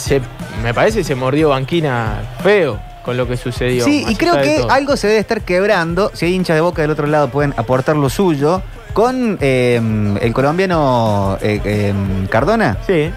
se- 0.00 0.20
me 0.62 0.74
parece 0.74 0.98
que 0.98 1.04
se 1.04 1.14
mordió 1.14 1.50
banquina 1.50 2.20
feo 2.42 2.80
con 3.04 3.16
lo 3.16 3.26
que 3.26 3.36
sucedió. 3.36 3.84
Sí, 3.84 4.04
y 4.08 4.14
creo 4.16 4.34
que 4.42 4.64
algo 4.68 4.96
se 4.96 5.06
debe 5.06 5.20
estar 5.20 5.40
quebrando. 5.42 6.10
Si 6.14 6.26
hay 6.26 6.34
hinchas 6.34 6.54
de 6.56 6.60
boca 6.60 6.82
del 6.82 6.90
otro 6.90 7.06
lado, 7.06 7.30
pueden 7.30 7.54
aportar 7.56 7.96
lo 7.96 8.10
suyo. 8.10 8.62
Con 8.92 9.38
eh, 9.40 9.80
el 10.20 10.32
colombiano 10.34 11.38
eh, 11.40 11.60
eh, 11.64 11.94
Cardona, 12.28 12.76
Sí, 12.86 13.10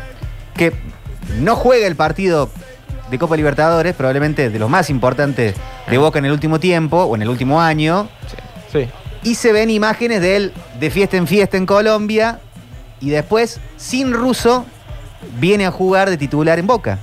que 0.56 0.72
no 1.40 1.56
juega 1.56 1.88
el 1.88 1.96
partido 1.96 2.50
de 3.10 3.18
Copa 3.20 3.36
Libertadores, 3.36 3.96
probablemente 3.96 4.50
de 4.52 4.60
los 4.60 4.70
más 4.70 4.90
importantes 4.92 5.56
de 5.90 5.96
Ah. 5.96 6.00
Boca 6.00 6.20
en 6.20 6.26
el 6.26 6.32
último 6.32 6.60
tiempo 6.60 6.98
o 7.04 7.16
en 7.16 7.24
el 7.24 7.30
último 7.30 7.60
año. 7.62 8.08
sí. 8.72 8.88
Y 9.24 9.36
se 9.36 9.52
ven 9.54 9.70
imágenes 9.70 10.20
de 10.22 10.36
él 10.36 10.54
de 10.80 10.92
fiesta 10.92 11.16
en 11.18 11.28
fiesta 11.28 11.56
en 11.58 11.66
Colombia. 11.66 12.40
Y 13.00 13.10
después, 13.10 13.60
sin 13.78 14.14
ruso, 14.14 14.66
viene 15.40 15.66
a 15.66 15.72
jugar 15.72 16.10
de 16.10 16.18
titular 16.18 16.60
en 16.60 16.68
Boca. 16.68 17.00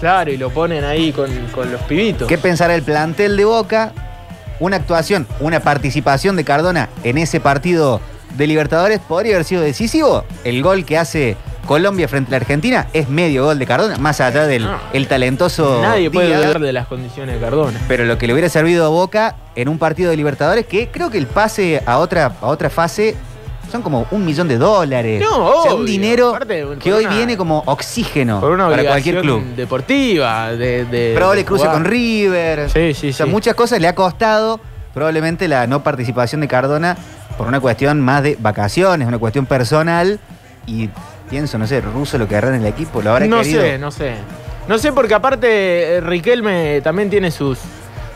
Claro, 0.00 0.30
y 0.30 0.36
lo 0.36 0.50
ponen 0.50 0.84
ahí 0.84 1.12
con, 1.12 1.30
con 1.54 1.70
los 1.70 1.80
pibitos. 1.82 2.28
¿Qué 2.28 2.36
pensará 2.38 2.74
el 2.74 2.82
plantel 2.82 3.36
de 3.36 3.44
Boca? 3.44 3.92
Una 4.60 4.76
actuación, 4.76 5.26
una 5.40 5.60
participación 5.60 6.36
de 6.36 6.44
Cardona 6.44 6.88
en 7.02 7.18
ese 7.18 7.40
partido 7.40 8.00
de 8.36 8.46
Libertadores 8.46 9.00
podría 9.00 9.34
haber 9.34 9.44
sido 9.44 9.62
decisivo. 9.62 10.24
El 10.44 10.62
gol 10.62 10.84
que 10.84 10.98
hace 10.98 11.36
Colombia 11.66 12.08
frente 12.08 12.28
a 12.28 12.32
la 12.32 12.36
Argentina 12.38 12.86
es 12.92 13.08
medio 13.08 13.44
gol 13.44 13.58
de 13.58 13.66
Cardona, 13.66 13.96
más 13.98 14.20
allá 14.20 14.46
del 14.46 14.64
No. 14.64 14.78
el 14.92 15.06
talentoso. 15.08 15.80
Nadie 15.82 16.10
puede 16.10 16.28
Díaz. 16.28 16.40
dudar 16.42 16.60
de 16.60 16.72
las 16.72 16.86
condiciones 16.86 17.34
de 17.36 17.40
Cardona. 17.40 17.80
Pero 17.88 18.04
lo 18.04 18.18
que 18.18 18.26
le 18.26 18.32
hubiera 18.34 18.48
servido 18.48 18.84
a 18.84 18.88
Boca 18.88 19.36
en 19.56 19.68
un 19.68 19.78
partido 19.78 20.10
de 20.10 20.16
Libertadores, 20.16 20.66
que 20.66 20.88
creo 20.88 21.10
que 21.10 21.18
el 21.18 21.26
pase 21.26 21.82
a 21.86 21.98
otra, 21.98 22.32
a 22.40 22.46
otra 22.46 22.68
fase 22.70 23.16
son 23.70 23.82
como 23.82 24.06
un 24.10 24.24
millón 24.24 24.48
de 24.48 24.58
dólares. 24.58 25.20
No, 25.20 25.46
o 25.46 25.62
sea, 25.62 25.74
un 25.74 25.82
obvio. 25.82 25.86
dinero 25.92 26.34
que 26.80 26.92
hoy 26.92 27.04
una- 27.06 27.14
viene 27.16 27.36
como 27.36 27.62
oxígeno 27.66 28.40
Por 28.40 28.52
una 28.52 28.68
para 28.68 28.84
cualquier 28.84 29.20
club. 29.20 29.42
deportiva. 29.56 30.52
De, 30.52 30.84
de- 30.84 31.12
Probable 31.14 31.40
de 31.42 31.44
cruce 31.46 31.66
con 31.66 31.84
River. 31.84 32.70
Sí, 32.70 32.94
sí, 32.94 33.08
O 33.10 33.12
sea, 33.12 33.26
sí. 33.26 33.32
muchas 33.32 33.54
cosas 33.54 33.80
le 33.80 33.88
ha 33.88 33.94
costado 33.94 34.60
probablemente 34.92 35.48
la 35.48 35.66
no 35.66 35.82
participación 35.82 36.40
de 36.40 36.48
Cardona 36.48 36.96
por 37.36 37.46
una 37.48 37.60
cuestión 37.60 38.00
más 38.00 38.22
de 38.22 38.36
vacaciones, 38.40 39.08
una 39.08 39.18
cuestión 39.18 39.46
personal. 39.46 40.20
Y 40.66 40.88
pienso, 41.28 41.58
no 41.58 41.66
sé, 41.66 41.80
Russo 41.80 42.16
lo 42.18 42.28
que 42.28 42.36
en 42.36 42.54
el 42.54 42.66
equipo, 42.66 43.02
lo 43.02 43.10
habrá 43.10 43.26
No 43.26 43.38
querido. 43.38 43.60
sé, 43.62 43.78
no 43.78 43.90
sé. 43.90 44.14
No 44.68 44.78
sé 44.78 44.92
porque 44.92 45.14
aparte 45.14 45.96
eh, 45.96 46.00
Riquelme 46.00 46.80
también 46.82 47.10
tiene 47.10 47.30
sus, 47.30 47.58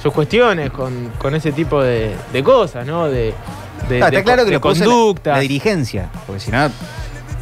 sus 0.02 0.12
cuestiones 0.14 0.70
con, 0.70 1.10
con 1.18 1.34
ese 1.34 1.52
tipo 1.52 1.82
de, 1.82 2.14
de 2.32 2.42
cosas, 2.42 2.86
¿no? 2.86 3.06
De, 3.08 3.34
de, 3.88 3.98
No, 4.00 4.06
está 4.06 4.16
de 4.16 4.24
claro 4.24 4.42
que 4.44 4.50
de 4.50 4.56
lo 4.56 4.60
puso 4.60 5.14
la- 5.24 5.38
dirigencia, 5.40 6.08
porque 6.26 6.40
si 6.40 6.50
no, 6.50 6.70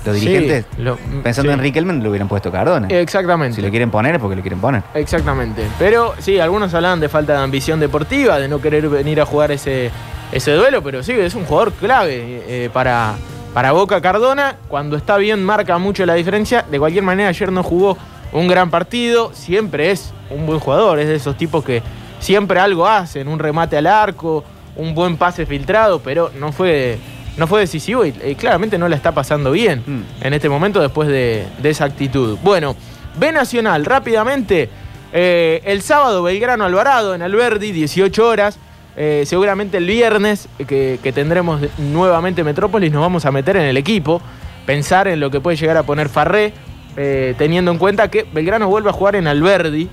los 0.04 0.16
Sí, 0.18 0.20
dirigentes, 0.26 0.66
lo- 0.78 0.96
pensando 1.22 1.50
sí. 1.50 1.54
en 1.54 1.60
Riquelme, 1.60 1.94
lo 1.94 2.10
hubieran 2.10 2.28
puesto 2.28 2.52
Cardona. 2.52 2.86
Exactamente. 2.88 3.56
Si 3.56 3.62
lo 3.62 3.70
quieren 3.70 3.90
poner 3.90 4.14
es 4.14 4.20
porque 4.20 4.36
lo 4.36 4.42
quieren 4.42 4.60
poner. 4.60 4.82
Exactamente. 4.94 5.66
Pero 5.78 6.14
sí, 6.18 6.38
algunos 6.38 6.72
hablaban 6.74 7.00
de 7.00 7.08
falta 7.08 7.32
de 7.32 7.38
ambición 7.40 7.80
deportiva, 7.80 8.38
de 8.38 8.46
no 8.48 8.60
querer 8.60 8.88
venir 8.88 9.20
a 9.20 9.26
jugar 9.26 9.50
ese, 9.50 9.90
ese 10.30 10.52
duelo, 10.52 10.82
pero 10.82 11.02
sí, 11.02 11.12
es 11.12 11.34
un 11.34 11.44
jugador 11.44 11.72
clave 11.72 12.42
eh, 12.46 12.70
para, 12.72 13.14
para 13.52 13.72
Boca 13.72 14.00
Cardona. 14.00 14.56
Cuando 14.68 14.96
está 14.96 15.16
bien 15.16 15.42
marca 15.44 15.76
mucho 15.78 16.06
la 16.06 16.14
diferencia. 16.14 16.64
De 16.70 16.78
cualquier 16.78 17.02
manera, 17.02 17.28
ayer 17.30 17.50
no 17.50 17.64
jugó 17.64 17.98
un 18.32 18.46
gran 18.46 18.70
partido. 18.70 19.32
Siempre 19.34 19.90
es 19.90 20.12
un 20.30 20.46
buen 20.46 20.60
jugador, 20.60 21.00
es 21.00 21.08
de 21.08 21.16
esos 21.16 21.36
tipos 21.36 21.64
que 21.64 21.82
siempre 22.20 22.60
algo 22.60 22.86
hacen, 22.86 23.26
un 23.28 23.38
remate 23.40 23.76
al 23.76 23.86
arco, 23.88 24.44
un 24.76 24.94
buen 24.94 25.16
pase 25.16 25.46
filtrado, 25.46 26.00
pero 26.00 26.30
no 26.38 26.52
fue, 26.52 26.98
no 27.36 27.46
fue 27.46 27.60
decisivo 27.60 28.04
y, 28.04 28.12
claramente 28.36 28.78
no 28.78 28.88
la 28.88 28.96
está 28.96 29.12
pasando 29.12 29.50
bien 29.52 29.82
Mm. 29.86 30.02
en 30.26 30.34
este 30.34 30.48
momento 30.48 30.80
después 30.80 31.08
de, 31.08 31.46
de 31.62 31.70
esa 31.70 31.84
actitud. 31.84 32.38
Bueno, 32.42 32.76
B 33.18 33.32
Nacional, 33.32 33.84
rápidamente. 33.84 34.68
eh, 35.12 35.62
el 35.64 35.80
sábado 35.82 36.22
Belgrano 36.22 36.64
Alvarado 36.64 37.14
en 37.14 37.22
Alberdi, 37.22 37.72
18 37.72 38.26
horas. 38.28 38.58
Eh, 38.98 39.24
seguramente 39.26 39.76
el 39.76 39.86
viernes 39.86 40.48
que, 40.66 40.98
que 41.02 41.12
tendremos 41.12 41.60
nuevamente 41.78 42.42
Metrópolis 42.44 42.90
nos 42.90 43.02
vamos 43.02 43.24
a 43.26 43.30
meter 43.32 43.56
en 43.56 43.64
el 43.64 43.76
equipo. 43.76 44.20
Pensar 44.66 45.06
en 45.06 45.20
lo 45.20 45.30
que 45.30 45.40
puede 45.40 45.56
llegar 45.56 45.76
a 45.76 45.82
poner 45.84 46.08
Farré, 46.08 46.52
eh, 46.96 47.34
teniendo 47.38 47.70
en 47.70 47.78
cuenta 47.78 48.08
que 48.10 48.26
Belgrano 48.32 48.68
vuelve 48.68 48.90
a 48.90 48.92
jugar 48.92 49.16
en 49.16 49.26
Alberdi. 49.26 49.88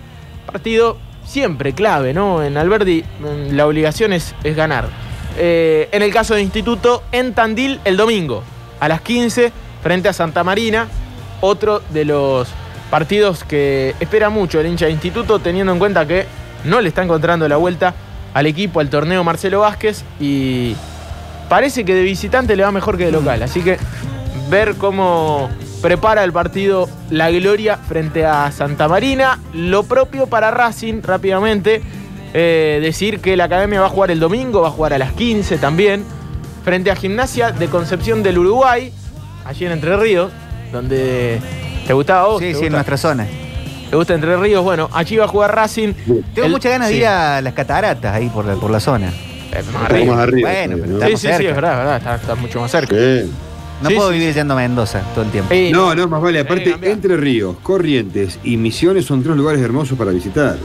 Partido 0.46 0.98
siempre 1.26 1.74
clave, 1.74 2.14
¿no? 2.14 2.44
En 2.44 2.58
Alberdi 2.58 3.04
la 3.52 3.68
obligación 3.68 4.14
es, 4.14 4.36
es 4.44 4.56
ganar. 4.56 4.90
Eh, 5.38 5.90
en 5.92 6.04
el 6.04 6.14
caso 6.14 6.36
de 6.36 6.42
Instituto, 6.42 7.04
en 7.12 7.34
Tandil 7.34 7.80
el 7.86 7.98
domingo, 7.98 8.44
a 8.80 8.88
las 8.88 9.02
15, 9.02 9.52
frente 9.82 10.10
a 10.10 10.14
Santa 10.14 10.44
Marina. 10.44 10.88
Otro 11.42 11.82
de 11.90 12.06
los 12.06 12.48
partidos 12.90 13.44
que 13.44 13.96
espera 14.00 14.30
mucho 14.30 14.60
el 14.60 14.68
hincha 14.68 14.86
de 14.86 14.92
Instituto, 14.92 15.40
teniendo 15.40 15.74
en 15.74 15.80
cuenta 15.80 16.06
que 16.06 16.26
no 16.64 16.80
le 16.80 16.90
está 16.90 17.04
encontrando 17.04 17.48
la 17.48 17.58
vuelta 17.58 17.94
al 18.34 18.46
equipo, 18.46 18.80
al 18.80 18.90
torneo 18.90 19.24
Marcelo 19.24 19.60
Vázquez 19.60 20.04
y 20.20 20.76
parece 21.50 21.86
que 21.86 21.94
de 21.94 22.04
visitante 22.04 22.56
le 22.56 22.64
va 22.64 22.72
mejor 22.72 22.98
que 22.98 23.06
de 23.06 23.12
local. 23.12 23.44
Así 23.44 23.62
que 23.62 23.78
ver 24.50 24.76
cómo 24.76 25.50
prepara 25.84 26.24
el 26.24 26.32
partido 26.34 26.90
La 27.12 27.30
Gloria 27.30 27.78
frente 27.78 28.26
a 28.26 28.52
Santa 28.52 28.88
Marina. 28.88 29.40
Lo 29.54 29.84
propio 29.84 30.26
para 30.26 30.50
Racing, 30.50 31.02
rápidamente. 31.04 31.82
eh, 32.36 32.80
decir 32.82 33.20
que 33.20 33.38
la 33.38 33.44
academia 33.44 33.80
va 33.82 33.86
a 33.86 33.90
jugar 33.90 34.10
el 34.10 34.20
domingo, 34.20 34.62
va 34.64 34.70
a 34.70 34.72
jugar 34.72 34.92
a 34.94 34.98
las 34.98 35.12
15 35.14 35.60
también, 35.60 36.04
frente 36.66 36.90
a 36.90 36.96
Gimnasia 36.96 37.52
de 37.52 37.68
Concepción 37.68 38.24
del 38.24 38.40
Uruguay, 38.40 38.92
allí 39.46 39.66
en 39.68 39.74
Entre 39.74 39.96
Ríos, 39.98 40.32
donde 40.72 41.40
te 41.86 41.94
gustaba 41.94 42.26
vos. 42.30 42.40
Sí, 42.40 42.46
¿Te 42.46 42.50
sí, 42.50 42.54
gusta? 42.56 42.66
en 42.66 42.74
nuestra 42.74 42.98
zona. 42.98 43.28
¿Te 43.88 43.96
gusta 43.96 44.16
Entre 44.16 44.36
Ríos? 44.36 44.64
Bueno, 44.64 44.90
allí 44.94 45.18
va 45.18 45.26
a 45.26 45.28
jugar 45.28 45.54
Racing. 45.56 45.94
Tengo 46.34 46.48
El- 46.48 46.52
muchas 46.54 46.72
ganas 46.72 46.90
de 46.90 46.96
ir 46.96 47.06
a 47.06 47.40
las 47.42 47.54
cataratas 47.54 48.16
ahí 48.16 48.30
por 48.30 48.46
la, 48.46 48.56
por 48.56 48.72
la 48.72 48.80
zona. 48.80 49.10
Eh, 49.10 49.62
más 49.72 49.84
arriba. 49.86 50.16
más 50.16 50.24
arriba. 50.24 50.50
Bueno, 50.50 50.78
pero 50.82 51.00
Sí, 51.10 51.18
sí, 51.18 51.28
sí, 51.38 51.46
es 51.46 51.56
verdad, 51.56 51.72
es 51.74 51.78
verdad, 51.78 51.98
está, 51.98 52.16
está 52.16 52.34
mucho 52.36 52.62
más 52.62 52.72
cerca. 52.72 52.96
Sí. 52.96 53.32
No 53.82 53.90
Sí, 53.90 53.96
puedo 53.96 54.12
sí, 54.12 54.20
vivir 54.20 54.34
yendo 54.34 54.54
a 54.54 54.58
Mendoza 54.58 55.02
todo 55.14 55.26
el 55.26 55.32
tiempo. 55.32 55.54
No, 55.72 55.94
no, 55.96 56.08
más 56.08 56.22
vale. 56.22 56.40
Aparte. 56.40 56.78
Entre 56.82 57.18
Ríos, 57.18 57.58
Corrientes 57.62 58.40
y 58.44 58.58
Misiones 58.58 59.06
son 59.06 59.24
tres 59.24 59.36
lugares 59.36 59.62
hermosos 59.62 59.98
para 59.98 60.12
visitar. 60.12 60.58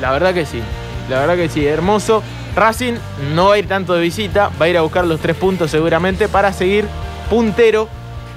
La 0.00 0.12
verdad 0.12 0.32
que 0.34 0.46
sí. 0.46 0.60
La 1.08 1.20
verdad 1.20 1.36
que 1.36 1.48
sí, 1.48 1.66
hermoso. 1.66 2.22
Racing 2.54 2.94
no 3.34 3.48
va 3.48 3.54
a 3.54 3.58
ir 3.58 3.68
tanto 3.68 3.94
de 3.94 4.02
visita, 4.02 4.50
va 4.60 4.66
a 4.66 4.68
ir 4.68 4.76
a 4.76 4.82
buscar 4.82 5.06
los 5.06 5.20
tres 5.20 5.36
puntos 5.36 5.70
seguramente 5.70 6.28
para 6.28 6.52
seguir 6.52 6.86
puntero 7.30 7.88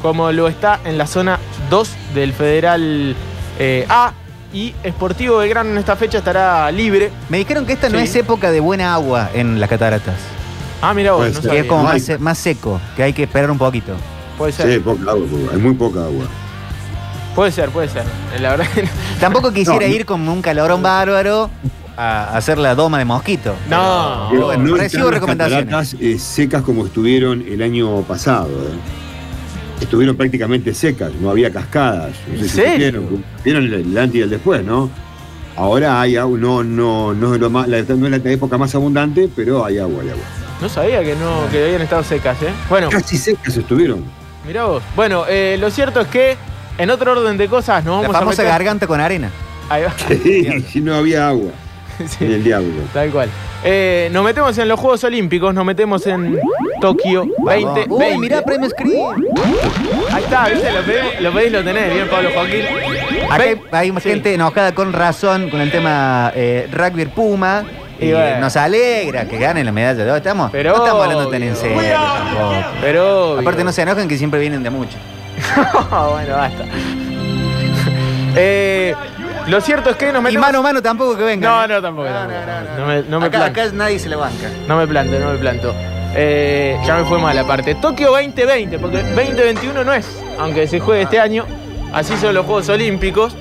como 0.01 0.31
lo 0.31 0.47
está 0.47 0.79
en 0.83 0.97
la 0.97 1.07
zona 1.07 1.39
2 1.69 1.89
del 2.15 2.33
Federal 2.33 3.15
eh, 3.59 3.85
A. 3.89 4.13
Y 4.53 4.73
Sportivo 4.85 5.37
Belgrano 5.37 5.69
en 5.69 5.77
esta 5.77 5.95
fecha 5.95 6.17
estará 6.17 6.69
libre. 6.71 7.09
Me 7.29 7.37
dijeron 7.37 7.65
que 7.65 7.71
esta 7.71 7.87
no 7.87 7.99
es 7.99 8.13
época 8.15 8.51
de 8.51 8.59
buena 8.59 8.93
agua 8.93 9.29
en 9.33 9.61
las 9.61 9.69
cataratas. 9.69 10.15
Ah, 10.81 10.93
mira 10.93 11.11
vos, 11.13 11.43
no. 11.43 11.49
Que 11.51 11.59
es 11.59 11.65
como 11.65 11.83
No 11.83 11.89
más, 11.89 12.01
se- 12.01 12.17
más 12.17 12.37
seco, 12.37 12.79
que 12.95 13.03
hay 13.03 13.13
que 13.13 13.23
esperar 13.23 13.51
un 13.51 13.57
poquito. 13.57 13.93
Puede 14.37 14.51
ser, 14.51 14.73
Sí, 14.73 14.79
poca 14.79 15.11
agua, 15.11 15.25
hay 15.53 15.59
muy 15.59 15.73
poca 15.75 16.03
agua. 16.05 16.25
puede 17.35 17.51
ser, 17.51 17.69
puede 17.69 17.87
ser. 17.89 18.03
La 18.39 18.51
verdad 18.51 18.65
que 18.73 18.87
Tampoco 19.19 19.51
quisiera 19.53 19.79
No, 19.87 19.93
ir 19.93 20.05
con 20.05 20.27
un 20.27 20.41
calorón 20.41 20.81
bárbaro 20.81 21.49
a 21.95 22.35
hacer 22.35 22.57
la 22.57 22.73
doma 22.73 22.97
de 22.97 23.05
mosquito. 23.05 23.53
No. 23.69 24.27
Pero 24.31 24.45
bueno, 24.47 24.63
no 24.63 24.75
recibo 24.77 25.11
recomendaciones. 25.11 25.95
eh, 25.99 26.17
secas 26.17 26.63
como 26.63 26.85
estuvieron 26.85 27.41
el 27.47 27.61
año 27.61 28.01
pasado. 28.01 28.47
eh. 28.49 29.81
Estuvieron 29.81 30.15
prácticamente 30.15 30.73
secas, 30.73 31.11
no 31.21 31.29
había 31.31 31.51
cascadas. 31.51 32.11
No 32.27 32.35
sé 32.37 32.41
¿En 32.43 32.43
si 32.43 32.49
serio? 32.49 32.73
supieron. 33.01 33.25
Vieron 33.43 33.63
el, 33.65 33.73
el 33.73 33.97
antes 33.97 34.15
y 34.15 34.21
el 34.21 34.29
después, 34.29 34.63
¿no? 34.63 34.89
Ahora 35.57 35.99
hay 36.01 36.15
agua, 36.15 36.37
no, 36.39 36.63
no, 36.63 37.13
no, 37.13 37.35
es 37.35 37.39
lo 37.41 37.49
más- 37.49 37.67
la, 37.67 37.81
no 37.83 38.07
es 38.07 38.23
la 38.23 38.31
época 38.31 38.57
más 38.57 38.73
abundante, 38.73 39.29
pero 39.35 39.65
hay 39.65 39.77
agua, 39.79 40.01
hay 40.01 40.09
agua. 40.09 40.23
No 40.61 40.69
sabía 40.69 41.03
que 41.03 41.15
no 41.15 41.47
que 41.51 41.63
habían 41.65 41.81
estado 41.81 42.03
secas, 42.03 42.41
¿eh? 42.43 42.51
Bueno, 42.69 42.89
Casi 42.89 43.17
secas 43.17 43.55
estuvieron. 43.57 44.03
mirá 44.45 44.65
vos. 44.65 44.83
Bueno, 44.95 45.25
eh, 45.27 45.57
lo 45.59 45.69
cierto 45.71 46.01
es 46.01 46.07
que 46.07 46.37
en 46.77 46.89
otro 46.89 47.11
orden 47.13 47.37
de 47.37 47.47
cosas 47.47 47.83
nos 47.83 48.01
La 48.01 48.07
vamos 48.07 48.15
a 48.15 48.19
famosa 48.19 48.41
meter... 48.43 48.51
garganta 48.53 48.87
con 48.87 48.99
arena. 49.01 49.29
Ahí 49.69 49.83
va. 49.83 49.93
si 50.71 50.81
no 50.81 50.95
había 50.95 51.27
agua, 51.29 51.51
Sí. 52.07 52.25
en 52.25 52.31
el 52.33 52.43
diablo. 52.43 52.69
Tal 52.93 53.09
cual. 53.11 53.29
Eh, 53.63 54.09
nos 54.11 54.23
metemos 54.23 54.57
en 54.57 54.67
los 54.67 54.79
Juegos 54.79 55.03
Olímpicos, 55.03 55.53
nos 55.53 55.63
metemos 55.63 56.05
en 56.07 56.39
Tokio 56.79 57.27
2020. 57.45 57.85
Uy, 57.89 58.17
mirá, 58.17 58.41
premio 58.41 58.67
Screen. 58.69 58.97
Ahí 60.11 60.23
está, 60.23 60.47
¿viste? 60.49 60.71
Lo 60.71 60.81
pedís, 60.83 61.21
lo, 61.21 61.31
pedís, 61.33 61.51
lo 61.51 61.63
tenés, 61.63 61.93
bien, 61.93 62.07
Pablo 62.09 62.29
Joaquín. 62.33 62.61
Acá 63.29 63.43
hay, 63.43 63.61
hay 63.71 63.91
Sí. 63.91 64.09
gente 64.09 64.33
enojada 64.33 64.73
con 64.73 64.93
razón 64.93 65.49
con 65.51 65.61
el 65.61 65.69
tema 65.71 66.31
eh, 66.35 66.67
rugby 66.71 67.05
Puma. 67.05 67.63
Y 68.01 68.05
Y 68.07 68.13
bueno. 68.13 68.39
nos 68.39 68.55
alegra 68.57 69.25
que 69.25 69.37
ganen 69.37 69.65
la 69.65 69.71
medalla 69.71 70.03
de 70.03 70.09
oro. 70.09 70.17
Estamos, 70.17 70.51
Pero 70.51 70.71
no 70.75 70.83
estamos 70.83 71.03
hablando 71.03 71.29
tan 71.29 71.43
en 71.43 71.51
obvio. 71.51 71.61
serio 71.61 71.81
tampoco. 71.93 72.53
Pero. 72.81 73.29
obvio. 73.33 73.41
Aparte 73.41 73.63
no 73.63 73.71
se 73.71 73.81
enojen 73.83 74.07
que 74.07 74.17
siempre 74.17 74.39
vienen 74.39 74.63
de 74.63 74.69
mucho. 74.71 74.97
bueno, 76.11 76.35
basta. 76.35 76.65
Eh, 78.35 78.95
lo 79.47 79.59
cierto 79.61 79.89
es 79.89 79.95
que 79.97 80.11
nos 80.11 80.21
Y 80.21 80.23
metemos. 80.25 80.41
mano 80.47 80.59
a 80.59 80.61
mano 80.61 80.81
tampoco 80.81 81.17
que 81.17 81.23
vengan. 81.23 81.51
No, 81.51 81.63
¿eh? 81.63 81.67
no, 81.67 81.81
tampoco. 81.81 82.07
No, 82.09 82.13
tampoco. 82.15 82.39
no, 82.77 82.79
no, 82.81 82.87
me, 82.87 83.03
no 83.09 83.19
me 83.19 83.25
acá, 83.27 83.45
acá 83.45 83.65
nadie 83.73 83.99
se 83.99 84.09
le 84.09 84.15
banca. 84.15 84.49
No 84.67 84.77
me 84.77 84.87
planto, 84.87 85.19
no 85.19 85.31
me 85.31 85.37
planto. 85.37 85.73
Eh, 86.13 86.77
ya 86.85 86.95
me 86.97 87.05
fue 87.05 87.19
mal 87.19 87.37
aparte. 87.37 87.75
Tokio 87.75 88.09
2020, 88.11 88.79
porque 88.79 88.97
2021 89.03 89.83
no 89.83 89.93
es, 89.93 90.07
aunque 90.39 90.67
se 90.67 90.79
juegue 90.79 91.03
este 91.03 91.19
año. 91.19 91.45
Así 91.93 92.15
son 92.17 92.33
los 92.35 92.45
Juegos 92.45 92.69
Olímpicos. 92.69 93.35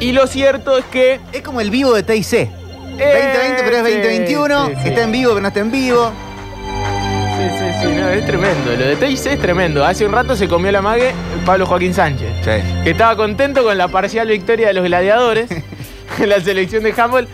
Y 0.00 0.12
lo 0.12 0.26
cierto 0.26 0.76
es 0.76 0.84
que 0.86 1.20
Es 1.32 1.42
como 1.42 1.60
el 1.60 1.70
vivo 1.70 1.94
de 1.94 2.02
TIC. 2.02 2.50
2020 2.98 3.62
pero 3.64 3.76
es 3.76 3.82
2021. 3.82 4.66
sí, 4.66 4.72
sí. 4.82 4.88
Está 4.88 5.02
en 5.02 5.12
vivo 5.12 5.30
pero 5.30 5.40
no 5.40 5.48
está 5.48 5.60
en 5.60 5.70
vivo. 5.70 6.12
Sí, 7.36 7.50
sí, 7.58 7.64
sí, 7.80 7.88
no, 8.00 8.08
es 8.08 8.24
tremendo. 8.24 8.76
Lo 8.78 8.86
de 8.86 8.96
TIC 8.96 9.26
es 9.26 9.40
tremendo. 9.40 9.84
Hace 9.84 10.06
un 10.06 10.12
rato 10.12 10.36
se 10.36 10.46
comió 10.48 10.70
la 10.70 10.80
mague 10.80 11.12
Pablo 11.44 11.66
Joaquín 11.66 11.92
Sánchez, 11.92 12.30
que 12.44 12.90
estaba 12.90 13.16
contento 13.16 13.64
con 13.64 13.76
la 13.76 13.88
parcial 13.88 14.28
victoria 14.28 14.68
de 14.68 14.74
los 14.74 14.84
gladiadores 14.84 15.50
en 16.18 16.28
la 16.28 16.40
selección 16.40 16.84
de 16.84 16.94
handball. 16.96 17.28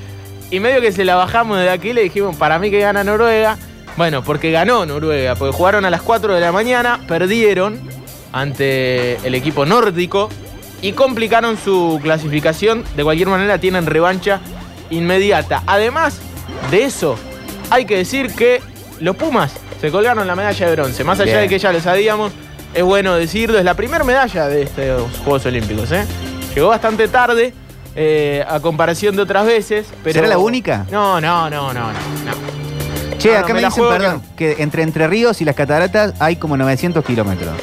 Y 0.50 0.59
medio 0.59 0.81
que 0.81 0.90
se 0.90 1.05
la 1.05 1.14
bajamos 1.17 1.59
de 1.59 1.71
aquí 1.71 1.93
le 1.93 2.02
dijimos, 2.02 2.35
para 2.37 2.59
mí 2.59 2.71
que 2.71 2.81
gana 2.81 3.05
Noruega. 3.05 3.57
Bueno, 3.97 4.25
porque 4.25 4.50
ganó 4.50 4.87
Noruega, 4.87 5.35
porque 5.37 5.55
jugaron 5.55 5.85
a 5.85 5.90
las 5.90 6.02
4 6.02 6.35
de 6.35 6.40
la 6.40 6.50
mañana, 6.50 7.00
perdieron 7.07 7.79
ante 8.33 9.17
el 9.26 9.35
equipo 9.35 9.67
nórdico 9.67 10.29
y 10.83 10.93
complicaron 10.93 11.57
su 11.57 12.00
clasificación. 12.02 12.85
De 12.97 13.05
cualquier 13.05 13.29
manera 13.29 13.59
tienen 13.59 13.87
revancha 13.87 14.40
inmediata. 14.90 15.62
Además 15.66 16.18
de 16.70 16.85
eso, 16.85 17.16
hay 17.70 17.85
que 17.85 17.97
decir 17.97 18.35
que 18.35 18.61
los 19.00 19.16
Pumas 19.16 19.52
se 19.80 19.90
colgaron 19.90 20.26
la 20.26 20.37
medalla 20.37 20.66
de 20.66 20.73
bronce. 20.73 21.04
Más 21.04 21.18
allá 21.20 21.32
Bien. 21.32 21.42
de 21.42 21.49
que 21.49 21.59
ya 21.59 21.73
lo 21.73 21.80
sabíamos, 21.80 22.32
es 22.75 22.82
bueno 22.82 23.14
decirlo, 23.14 23.59
es 23.59 23.64
la 23.64 23.75
primera 23.75 24.04
medalla 24.04 24.47
de 24.49 24.62
estos 24.62 25.11
Juegos 25.25 25.47
Olímpicos. 25.47 25.90
¿eh? 25.92 26.04
Llegó 26.54 26.68
bastante 26.68 27.09
tarde 27.09 27.54
eh, 27.97 28.44
a 28.47 28.61
comparación 28.61 29.16
de 29.16 29.23
otras 29.23 29.47
veces. 29.47 29.87
Pero... 30.04 30.14
¿Será 30.14 30.28
la 30.28 30.38
única? 30.38 30.87
No, 30.90 31.20
no, 31.20 31.49
no, 31.49 31.73
no, 31.73 31.92
no. 31.92 31.92
no. 31.92 32.61
Che, 33.18 33.37
acá 33.37 33.52
me 33.52 33.62
dicen, 33.62 33.85
perdón, 33.87 34.23
que 34.35 34.56
entre 34.61 34.82
Entre 34.82 35.06
Ríos 35.06 35.42
y 35.42 35.44
las 35.44 35.54
cataratas 35.54 36.14
hay 36.20 36.37
como 36.37 36.56
900 36.56 37.04
kilómetros. 37.04 37.54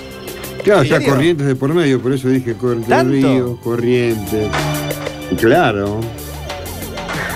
Claro, 0.64 0.82
¿En 0.82 0.88
ya 0.88 1.04
corrientes 1.04 1.48
de 1.48 1.56
por 1.56 1.74
medio, 1.74 2.02
por 2.02 2.14
eso 2.14 2.28
dije 2.28 2.54
Corrientes 2.56 2.90
¿Tanto? 2.90 3.12
Río, 3.12 3.58
Corrientes. 3.62 4.50
Claro, 5.40 6.00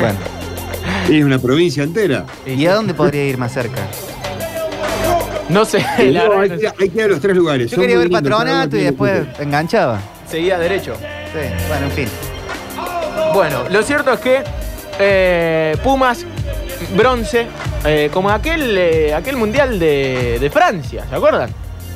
Bueno, 0.02 0.20
es 1.10 1.24
una 1.24 1.40
provincia 1.40 1.84
entera. 1.84 2.26
¿y 2.46 2.66
a 2.66 2.74
dónde 2.76 2.94
podría 2.94 3.26
ir 3.26 3.38
más 3.38 3.54
cerca? 3.54 3.82
No 5.50 5.66
sé, 5.66 5.80
la 6.00 6.24
No, 6.24 6.30
verdad 6.30 6.42
hay, 6.44 6.50
que 6.50 6.56
no 6.56 6.62
que, 6.62 6.68
sé. 6.70 6.74
hay 6.80 6.90
que 6.90 6.98
ir 7.00 7.04
a 7.04 7.08
los 7.08 7.20
tres 7.22 7.36
lugares. 7.36 7.70
Yo 7.72 7.76
son 7.76 7.82
quería 7.82 7.96
muy 7.98 8.06
ver 8.06 8.12
lindos, 8.14 8.22
cada 8.30 8.36
uno 8.36 8.46
patronato 8.52 8.68
y 8.68 8.80
tiene 8.80 8.86
después 8.92 9.26
punto. 9.26 9.42
enganchaba. 9.44 10.00
Seguía 10.30 10.58
derecho. 10.60 10.96
Sí, 10.96 11.68
bueno, 11.68 11.86
en 11.88 11.92
fin. 11.92 12.08
Bueno, 13.34 13.64
lo 13.70 13.84
cierto 13.84 14.14
es 14.14 14.20
que 14.22 14.44
eh, 15.00 15.78
Pumas, 15.84 16.26
bronce, 16.96 17.48
eh, 17.86 18.10
como 18.14 18.30
aquel, 18.30 18.78
eh, 18.78 19.14
aquel 19.14 19.36
mundial 19.36 19.78
de, 19.80 20.38
de 20.40 20.50
Francia, 20.50 21.06
¿se 21.10 21.16
acuerdan? 21.16 21.50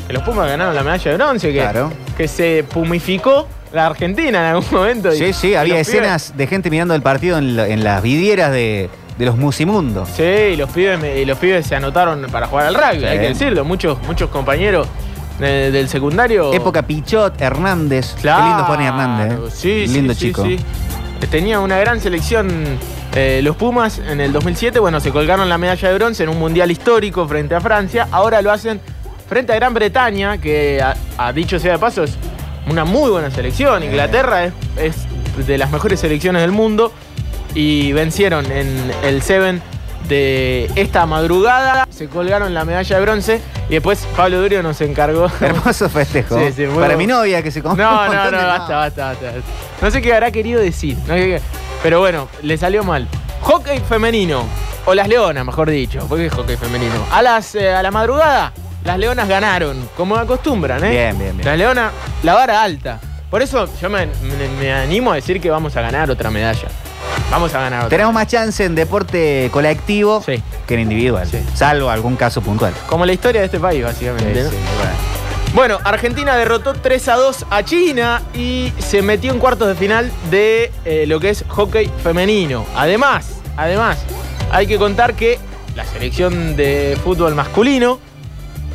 Que 0.08 0.14
los 0.14 0.24
Pumas 0.24 0.48
ganaron 0.50 0.76
la 0.76 0.84
medalla 0.84 1.12
de 1.12 1.18
bronce, 1.18 1.52
que, 1.54 1.60
Claro. 1.60 1.92
que 2.18 2.28
se 2.28 2.66
pumificó 2.74 3.48
la 3.76 3.86
Argentina 3.88 4.40
en 4.40 4.56
algún 4.56 4.66
momento. 4.72 5.14
y- 5.14 5.18
Sí, 5.18 5.34
sí, 5.34 5.56
había 5.56 5.80
escenas 5.80 6.34
de 6.36 6.48
gente 6.48 6.70
mirando 6.70 6.96
el 6.96 7.02
partido 7.02 7.38
en, 7.38 7.56
la- 7.56 7.68
en 7.68 7.84
las 7.84 8.02
vidrieras 8.02 8.52
de, 8.52 8.90
de 9.18 9.26
los 9.26 9.38
musimundos. 9.38 10.10
sí, 10.16 10.24
y 10.24 10.56
los 10.56 10.70
pibes, 10.72 11.00
y 11.18 11.26
los 11.26 11.38
pibes 11.38 11.66
se 11.68 11.76
anotaron 11.76 12.26
para 12.32 12.48
jugar 12.48 12.68
al 12.68 12.76
rugby, 12.76 13.00
Sí. 13.02 13.06
hay 13.06 13.20
que 13.20 13.28
decirlo. 13.28 13.64
Muchos, 13.66 14.02
muchos 14.08 14.30
compañeros 14.30 14.88
eh, 15.42 15.70
del 15.72 15.90
secundario. 15.90 16.54
Época 16.54 16.82
Pichot, 16.84 17.40
Hernández. 17.42 18.16
Claro. 18.22 18.42
Qué 18.44 18.48
lindo 18.50 18.64
Juan 18.66 18.82
Hernández. 18.82 19.34
¿eh? 19.34 19.52
Sí, 19.54 19.88
sí, 19.88 19.94
lindo 19.94 20.14
sí, 20.14 20.20
chico. 20.28 20.44
sí. 20.44 20.58
Tenía 21.30 21.60
una 21.60 21.78
gran 21.80 22.00
selección 22.00 22.50
eh, 23.16 23.40
los 23.44 23.56
Pumas 23.56 24.00
en 24.00 24.22
el 24.22 24.32
2007. 24.32 24.80
Bueno, 24.80 25.00
se 25.00 25.12
colgaron 25.12 25.50
la 25.50 25.58
medalla 25.58 25.90
de 25.90 25.96
bronce 25.96 26.24
en 26.24 26.30
un 26.30 26.38
mundial 26.40 26.70
histórico 26.72 27.28
frente 27.28 27.56
a 27.56 27.62
Francia. 27.62 28.08
Ahora 28.12 28.42
lo 28.42 28.52
hacen 28.52 28.80
frente 29.28 29.52
a 29.52 29.56
Gran 29.56 29.74
Bretaña, 29.74 30.38
que 30.38 30.82
a, 30.82 30.96
a 31.18 31.34
dicho 31.34 31.58
sea 31.58 31.74
de 31.74 31.80
paso 31.80 32.04
es 32.04 32.16
una 32.70 32.86
muy 32.86 33.10
buena 33.12 33.32
selección. 33.32 33.84
Inglaterra 33.84 34.46
es, 34.46 34.54
es 34.78 35.48
de 35.48 35.58
las 35.58 35.72
mejores 35.72 36.00
selecciones 36.00 36.42
del 36.42 36.52
mundo. 36.52 36.92
Y 37.54 37.94
vencieron 37.94 38.52
en 38.52 38.92
el 39.04 39.22
Seven 39.22 39.62
de 40.10 40.70
esta 40.76 41.06
madrugada. 41.06 41.88
Se 41.90 42.08
colgaron 42.08 42.54
la 42.54 42.66
medalla 42.66 42.96
de 42.98 43.02
bronce. 43.02 43.42
Y 43.70 43.74
después 43.74 44.06
Pablo 44.16 44.42
Durio 44.42 44.62
nos 44.62 44.80
encargó. 44.82 45.32
Hermoso 45.42 45.90
festejo. 45.90 46.38
Sí, 46.38 46.52
sí, 46.56 46.66
muy 46.68 46.82
Para 46.84 46.98
mi 46.98 47.08
novia 47.08 47.42
que 47.42 47.52
se 47.52 47.62
compró 47.64 47.84
No, 47.86 48.08
no, 48.08 48.32
no, 48.32 48.38
de- 48.38 48.44
basta, 48.44 48.76
basta, 48.76 49.06
basta. 49.08 49.32
No 49.82 49.90
sé 49.92 50.02
qué 50.02 50.14
habrá 50.14 50.32
querido 50.32 50.60
decir. 50.62 50.98
no 51.08 51.14
sé 51.14 51.20
qué- 51.26 51.42
Pero 51.82 52.00
bueno, 52.00 52.28
le 52.42 52.58
salió 52.58 52.84
mal. 52.84 53.08
Hockey 53.42 53.80
femenino. 53.80 54.44
O 54.88 54.94
las 54.94 55.08
leonas, 55.08 55.44
mejor 55.46 55.70
dicho. 55.72 56.06
¿Por 56.08 56.18
qué 56.20 56.30
hockey 56.30 56.58
femenino? 56.58 56.94
A, 57.12 57.22
las, 57.24 57.56
eh, 57.56 57.74
a 57.74 57.82
la 57.82 57.90
madrugada, 57.90 58.52
las 58.86 58.98
leonas 59.00 59.28
ganaron, 59.28 59.90
como 59.98 60.16
acostumbran, 60.16 60.84
¿eh? 60.84 60.90
Bien, 60.90 61.18
bien, 61.20 61.36
bien. 61.38 61.46
Las 61.48 61.58
leonas, 61.58 61.92
la 62.24 62.34
vara 62.36 62.62
alta. 62.64 63.00
Por 63.30 63.42
eso 63.42 63.68
yo 63.82 63.90
me, 63.90 64.06
me- 64.06 64.48
me 64.60 64.72
animo 64.72 65.12
a 65.12 65.16
decir 65.16 65.42
que 65.42 65.50
vamos 65.50 65.76
a 65.76 65.82
ganar 65.82 66.10
otra 66.10 66.30
medalla. 66.30 66.68
Vamos 67.32 67.54
a 67.56 67.60
ganar 67.62 67.80
otra. 67.80 67.90
Tenemos 67.90 68.14
más 68.14 68.28
chance 68.28 68.64
en 68.64 68.76
deporte 68.76 69.50
colectivo 69.52 70.22
Sí. 70.26 70.42
que 70.68 70.76
en 70.76 70.82
individual, 70.82 71.28
Sí. 71.28 71.40
salvo 71.56 71.90
algún 71.90 72.16
caso 72.16 72.42
puntual. 72.42 72.74
Como 72.88 73.06
la 73.06 73.14
historia 73.14 73.42
de 73.42 73.46
este 73.46 73.60
país, 73.60 73.84
básicamente. 73.84 74.44
¿no? 74.44 74.50
Bueno, 75.54 75.80
Argentina 75.84 76.36
derrotó 76.36 76.74
3 76.74 77.08
a 77.08 77.16
2 77.16 77.46
a 77.50 77.64
China 77.64 78.22
y 78.34 78.74
se 78.78 79.02
metió 79.02 79.32
en 79.32 79.40
cuartos 79.40 79.68
de 79.70 79.76
final 79.76 80.12
de 80.30 80.72
eh, 80.84 81.06
lo 81.08 81.20
que 81.20 81.30
es 81.30 81.46
hockey 81.48 81.90
femenino. 82.04 82.66
Además, 82.76 83.38
además, 83.56 83.98
hay 84.52 84.68
que 84.68 84.78
contar 84.78 85.14
que 85.14 85.40
la 85.76 85.86
selección 85.86 86.56
de 86.58 86.98
fútbol 87.04 87.36
masculino, 87.36 88.00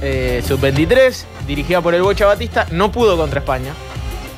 eh, 0.02 0.42
sub-23, 0.46 1.24
dirigida 1.46 1.80
por 1.80 1.94
el 1.94 2.02
Bocha 2.02 2.26
Batista, 2.26 2.66
no 2.70 2.90
pudo 2.92 3.16
contra 3.16 3.40
España. 3.40 3.72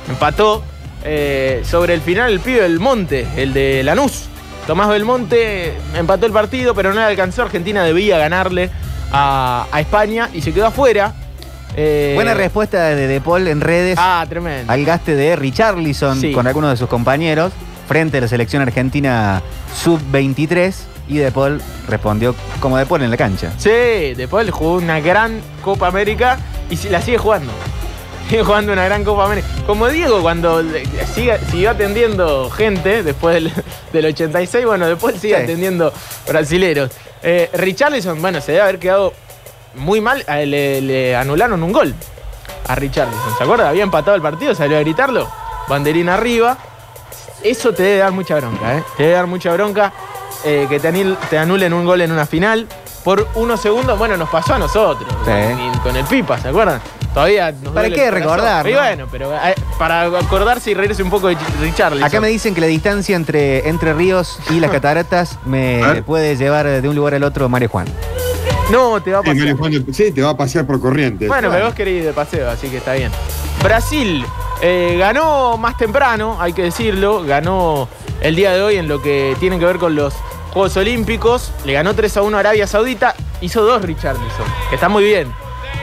Empató 0.09 0.62
eh, 1.04 1.62
sobre 1.64 1.95
el 1.95 2.00
final 2.00 2.31
el 2.33 2.40
pibe 2.40 2.62
del 2.62 2.81
Monte, 2.81 3.26
el 3.37 3.52
de 3.52 3.83
Lanús. 3.83 4.25
Tomás 4.66 4.88
Belmonte 4.88 5.75
empató 5.97 6.26
el 6.26 6.33
partido, 6.33 6.75
pero 6.75 6.90
no 6.95 7.00
le 7.00 7.07
alcanzó. 7.07 7.42
Argentina 7.42 7.83
debía 7.83 8.16
ganarle 8.19 8.71
a, 9.11 9.66
a 9.73 9.81
España 9.81 10.28
y 10.33 10.40
se 10.40 10.52
quedó 10.52 10.66
afuera. 10.66 11.14
Eh, 11.76 12.12
Buena 12.14 12.35
respuesta 12.35 12.90
de 12.90 13.07
De 13.09 13.21
Paul 13.21 13.49
en 13.49 13.61
redes 13.61 13.97
Ah, 14.00 14.25
tremendo. 14.28 14.71
al 14.71 14.85
gaste 14.85 15.16
de 15.16 15.35
Richarlison 15.37 16.21
Sí. 16.21 16.33
con 16.33 16.47
algunos 16.47 16.71
de 16.71 16.76
sus 16.76 16.87
compañeros 16.88 17.52
frente 17.88 18.19
a 18.19 18.21
la 18.21 18.28
selección 18.28 18.62
argentina 18.62 19.42
sub-23 19.83 20.75
y 21.09 21.18
De 21.18 21.30
Paul 21.32 21.61
respondió 21.88 22.35
como 22.61 22.76
De 22.78 22.87
Paul 22.87 23.02
en 23.02 23.11
la 23.11 23.16
cancha. 23.16 23.52
Sí, 23.59 24.14
después 24.16 24.50
jugó 24.50 24.75
una 24.75 25.00
gran 25.00 25.40
Copa 25.62 25.87
América 25.88 26.38
y 26.71 26.76
si- 26.76 26.88
la 26.88 27.00
sigue 27.02 27.18
jugando. 27.18 27.52
Sigue 28.28 28.44
jugando 28.44 28.73
una 28.73 28.85
gran 28.85 29.04
Copa 29.04 29.26
América. 29.26 29.47
Como 29.66 29.88
Diego, 29.88 30.23
cuando 30.23 30.62
siga- 31.14 31.38
siguió 31.50 31.71
atendiendo 31.71 32.49
gente 32.50 33.02
después 33.02 33.35
del, 33.35 33.52
del 33.92 34.06
86, 34.06 34.64
bueno, 34.64 34.87
después 34.87 35.16
sigue 35.21 35.37
Sí. 35.37 35.42
atendiendo 35.42 35.92
brasileros. 36.26 36.90
Eh, 37.23 37.50
Richarlison, 37.52 38.23
bueno, 38.23 38.40
se 38.40 38.52
debe 38.52 38.62
haber 38.62 38.78
quedado 38.78 39.12
muy 39.75 40.00
mal. 40.00 40.25
Le, 40.26 40.80
le 40.80 41.14
anularon 41.16 41.62
un 41.62 41.73
gol 41.73 41.94
a 42.68 42.75
Richarlison. 42.75 43.37
¿Se 43.37 43.44
acuerda? 43.44 43.68
Había 43.68 43.82
empatado 43.82 44.16
el 44.16 44.23
partido, 44.23 44.54
salió 44.54 44.78
a 44.78 44.80
gritarlo. 44.80 45.28
Banderín 45.68 46.09
arriba. 46.09 46.56
Eso 47.42 47.73
te 47.75 47.82
debe 47.82 47.99
dar 47.99 48.12
mucha 48.12 48.37
bronca, 48.37 48.78
¿eh? 48.78 48.85
Te 48.97 49.02
debe 49.02 49.14
dar 49.16 49.26
mucha 49.26 49.52
bronca 49.52 49.92
eh, 50.44 50.66
que 50.68 50.78
te, 50.80 50.92
anil- 50.92 51.16
te 51.30 51.38
anulen 51.38 51.72
un 51.72 51.84
gol 51.84 52.00
en 52.00 52.12
una 52.12 52.26
final 52.26 52.66
por 53.04 53.26
unos 53.34 53.61
segundos. 53.61 53.99
Bueno, 53.99 54.16
nos 54.16 54.28
pasó 54.28 54.54
a 54.54 54.58
nosotros. 54.58 55.08
Sí. 55.25 55.30
Con, 55.72 55.78
con 55.80 55.96
el 55.96 56.04
Pipa, 56.04 56.38
¿se 56.38 56.49
acuerdan? 56.49 56.80
Todavía 57.12 57.52
nos 57.52 57.75
¿Para 57.75 57.90
qué 57.90 58.11
recordar, 58.11 58.66
Y 58.66 58.72
no? 58.72 58.78
bueno, 58.78 59.06
pero 59.12 59.34
eh, 59.34 59.54
para 59.78 60.04
acordarse 60.04 60.70
y 60.70 60.75
reírse 60.75 61.02
un 61.02 61.11
poco 61.11 61.28
de 61.28 61.37
Richarlison. 61.61 62.06
Acá 62.06 62.20
me 62.22 62.28
dicen 62.28 62.54
que 62.54 62.61
la 62.62 62.68
distancia 62.68 63.14
entre 63.16 63.68
Entre 63.68 63.92
Ríos 63.92 64.38
y 64.50 64.61
las 64.61 64.70
cataratas 64.72 65.38
me 65.44 66.02
puede 66.06 66.37
llevar 66.37 66.66
de 66.80 66.88
un 66.88 66.94
lugar 66.94 67.12
al 67.14 67.22
otro 67.25 67.49
Mario 67.50 67.68
Juan. 67.68 67.87
No, 68.70 69.02
te 69.02 69.12
va 69.12 69.18
a. 69.18 69.22
Juan, 69.22 69.84
Sí, 69.92 70.11
te 70.12 70.22
va 70.22 70.30
a 70.30 70.37
pasear 70.37 70.66
por 70.66 70.80
corrientes. 70.80 71.28
Bueno, 71.28 71.50
pero 71.50 71.66
vos 71.66 71.75
querés 71.75 71.99
ir 71.99 72.04
de 72.04 72.12
paseo, 72.14 72.49
así 72.50 72.68
que 72.68 72.78
está 72.78 72.94
bien. 72.94 73.11
Brasil 73.62 74.25
eh, 74.62 74.96
ganó 74.99 75.58
más 75.58 75.76
temprano, 75.76 76.38
hay 76.40 76.54
que 76.54 76.62
decirlo. 76.62 77.22
Ganó 77.25 77.88
el 78.22 78.34
día 78.37 78.52
de 78.52 78.62
hoy 78.62 78.76
en 78.76 78.88
lo 78.88 79.02
que 79.02 79.37
tiene 79.38 79.58
que 79.58 79.66
ver 79.66 79.76
con 79.78 79.94
los 79.94 80.14
Juegos 80.52 80.76
Olímpicos. 80.76 81.52
Le 81.64 81.73
ganó 81.73 81.94
3 81.94 82.16
a 82.16 82.23
1 82.23 82.37
a 82.37 82.40
Arabia 82.40 82.66
Saudita. 82.66 83.14
Hizo 83.40 83.62
dos 83.62 83.82
Richarlison, 83.82 84.47
que 84.68 84.76
está 84.76 84.88
muy 84.88 85.04
bien. 85.04 85.32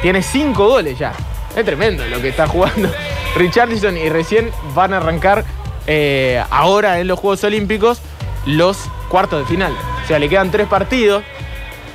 Tiene 0.01 0.21
cinco 0.23 0.67
goles 0.67 0.97
ya. 0.97 1.13
Es 1.55 1.65
tremendo 1.65 2.05
lo 2.05 2.21
que 2.21 2.29
está 2.29 2.47
jugando 2.47 2.89
Richarlison 3.35 3.97
y 3.97 4.07
recién 4.09 4.51
van 4.75 4.93
a 4.93 4.97
arrancar 4.97 5.43
eh, 5.87 6.41
ahora 6.51 6.99
en 6.99 7.07
los 7.07 7.19
Juegos 7.19 7.43
Olímpicos 7.43 7.99
los 8.45 8.77
cuartos 9.09 9.41
de 9.41 9.45
final. 9.45 9.73
O 10.03 10.07
sea, 10.07 10.19
le 10.19 10.29
quedan 10.29 10.51
tres 10.51 10.67
partidos. 10.67 11.23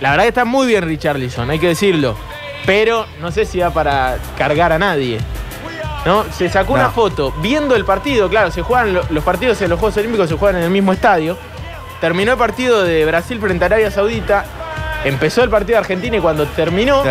La 0.00 0.10
verdad 0.10 0.24
que 0.24 0.28
está 0.30 0.44
muy 0.44 0.66
bien 0.66 0.84
Richarlison, 0.84 1.48
hay 1.50 1.58
que 1.58 1.68
decirlo. 1.68 2.16
Pero 2.66 3.06
no 3.20 3.30
sé 3.30 3.44
si 3.46 3.58
va 3.60 3.70
para 3.70 4.18
cargar 4.36 4.72
a 4.72 4.78
nadie. 4.78 5.18
¿No? 6.04 6.24
Se 6.36 6.50
sacó 6.50 6.74
una 6.74 6.90
foto 6.90 7.32
viendo 7.40 7.74
el 7.76 7.86
partido, 7.86 8.28
claro, 8.28 8.50
se 8.50 8.60
juegan 8.60 8.92
lo- 8.92 9.04
los 9.08 9.24
partidos 9.24 9.62
en 9.62 9.70
los 9.70 9.78
Juegos 9.80 9.96
Olímpicos 9.96 10.28
se 10.28 10.36
juegan 10.36 10.56
en 10.58 10.64
el 10.64 10.70
mismo 10.70 10.92
estadio. 10.92 11.38
Terminó 12.04 12.32
el 12.32 12.36
partido 12.38 12.82
de 12.84 13.06
Brasil 13.06 13.40
frente 13.40 13.64
a 13.64 13.66
Arabia 13.66 13.90
Saudita. 13.90 14.44
Empezó 15.06 15.42
el 15.42 15.48
partido 15.48 15.76
de 15.76 15.78
Argentina 15.78 16.14
y 16.18 16.20
cuando 16.20 16.44
terminó, 16.48 17.02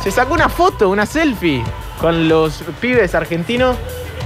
se 0.00 0.12
sacó 0.12 0.34
una 0.34 0.48
foto, 0.48 0.88
una 0.88 1.04
selfie 1.04 1.64
con 2.00 2.28
los 2.28 2.62
pibes 2.80 3.16
argentinos, 3.16 3.76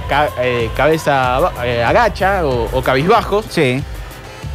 ca- 0.07 0.29
eh, 0.39 0.69
cabeza 0.77 1.39
eh, 1.63 1.83
agacha 1.83 2.45
o, 2.45 2.69
o 2.71 2.83
cabizbajos. 2.83 3.47
Sí. 3.49 3.83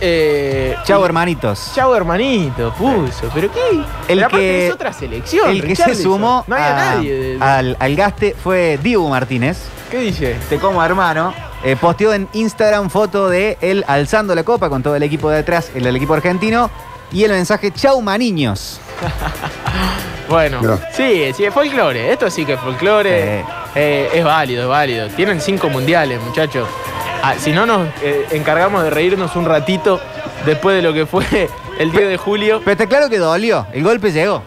Eh, 0.01 0.77
Chau, 0.85 1.05
hermanitos. 1.05 1.73
Chau, 1.75 1.93
hermanito, 1.97 2.73
puso. 2.75 3.29
¿Pero 3.35 3.51
qué? 3.51 3.83
El 4.07 4.25
que- 4.29 4.69
es 4.69 4.73
otra 4.73 4.93
selección. 4.93 5.51
El 5.51 5.65
que 5.65 5.75
se 5.75 5.97
sumó 5.97 6.45
No 6.47 6.55
a- 6.55 6.59
nadie. 6.61 7.13
de- 7.13 7.39
al, 7.45 7.77
al 7.81 7.97
gaste 7.97 8.37
fue 8.41 8.79
Dibu 8.81 9.09
Martínez. 9.09 9.59
¿Qué 9.91 9.99
dice? 9.99 10.37
Te 10.49 10.59
como 10.61 10.85
hermano. 10.85 11.35
Eh, 11.67 11.75
posteó 11.75 12.13
en 12.13 12.29
Instagram 12.33 12.91
foto 12.91 13.29
de 13.29 13.59
él 13.61 13.85
alzando 13.89 14.37
la 14.37 14.45
copa 14.45 14.69
con 14.69 14.85
todo 14.85 14.95
el 14.95 15.03
equipo 15.03 15.29
de 15.31 15.39
atrás, 15.39 15.73
el 15.75 15.83
del 15.83 15.97
equipo 15.97 16.15
argentino. 16.15 16.71
Y 17.11 17.25
el 17.25 17.33
mensaje, 17.33 17.73
chau 17.73 18.01
maniños. 18.01 18.81
Bueno, 20.29 20.61
No. 20.61 20.77
sí, 20.93 21.33
sí, 21.37 21.45
es 21.45 21.55
folclore. 21.55 22.13
Esto 22.13 22.29
sí 22.31 22.45
que 22.45 22.55
es 22.55 22.61
folclore. 22.61 23.43
Sí. 23.43 23.53
Eh, 23.77 24.11
es 24.15 24.25
válido, 24.25 24.63
es 24.65 24.69
válido. 24.69 25.09
Tienen 25.11 25.41
cinco 25.41 25.69
mundiales, 25.69 26.21
muchachos. 26.21 26.69
Ah, 27.23 27.35
si 27.39 27.53
no 27.53 27.65
nos 27.67 27.87
eh, 28.03 28.27
encargamos 28.33 28.83
de 28.83 28.91
reírnos 28.91 29.37
un 29.37 29.45
ratito 29.45 30.01
después 30.45 30.75
de 30.77 30.83
lo 30.83 30.93
que 30.93 31.07
fue 31.07 31.25
el 31.79 31.93
10 31.93 32.09
de 32.09 32.17
julio. 32.17 32.61
Pero 32.61 32.73
está 32.73 32.87
claro 32.87 33.09
que 33.09 33.19
dolió. 33.19 33.67
El 33.73 33.85
golpe 33.85 34.11
llegó. 34.11 34.43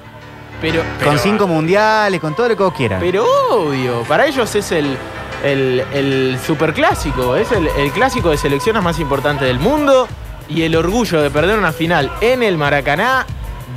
Pero, 0.62 0.84
con 1.02 1.18
cinco 1.18 1.48
mundiales, 1.48 2.20
con 2.20 2.36
todo 2.36 2.50
lo 2.50 2.58
que 2.58 2.64
vos 2.64 2.74
quieras. 2.74 3.00
Pero 3.02 3.26
obvio, 3.52 4.04
para 4.04 4.26
ellos 4.26 4.54
es 4.56 4.72
el, 4.74 4.98
el, 5.44 5.84
el 5.94 6.40
superclásico, 6.46 7.36
es 7.36 7.52
el, 7.52 7.68
el 7.78 7.92
clásico 7.92 8.30
de 8.30 8.38
selecciones 8.38 8.82
más 8.84 9.00
importante 9.00 9.46
del 9.46 9.60
mundo 9.60 10.08
y 10.48 10.64
el 10.64 10.76
orgullo 10.76 11.22
de 11.22 11.30
perder 11.30 11.58
una 11.60 11.72
final 11.72 12.12
en 12.22 12.44
el 12.44 12.58
Maracaná 12.58 13.26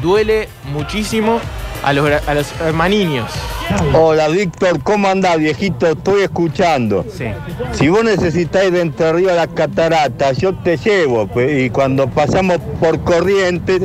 duele 0.01 0.49
muchísimo 0.73 1.41
a 1.85 1.93
los, 1.93 2.09
a 2.27 2.35
los 2.35 2.53
hermaniños. 2.61 3.31
Hola 3.95 4.29
Víctor, 4.29 4.83
¿cómo 4.83 5.09
andás 5.09 5.39
viejito? 5.39 5.87
Estoy 5.87 6.23
escuchando. 6.23 7.05
Sí. 7.17 7.27
Si 7.73 7.89
vos 7.89 8.05
necesitáis 8.05 8.73
de 8.73 8.83
Entre 8.83 9.13
Ríos 9.13 9.33
a 9.33 9.37
las 9.37 9.49
cataratas, 9.49 10.37
yo 10.39 10.55
te 10.55 10.77
llevo 10.77 11.27
pues, 11.27 11.65
y 11.67 11.71
cuando 11.71 12.09
pasamos 12.09 12.59
por 12.81 13.03
Corrientes 13.03 13.83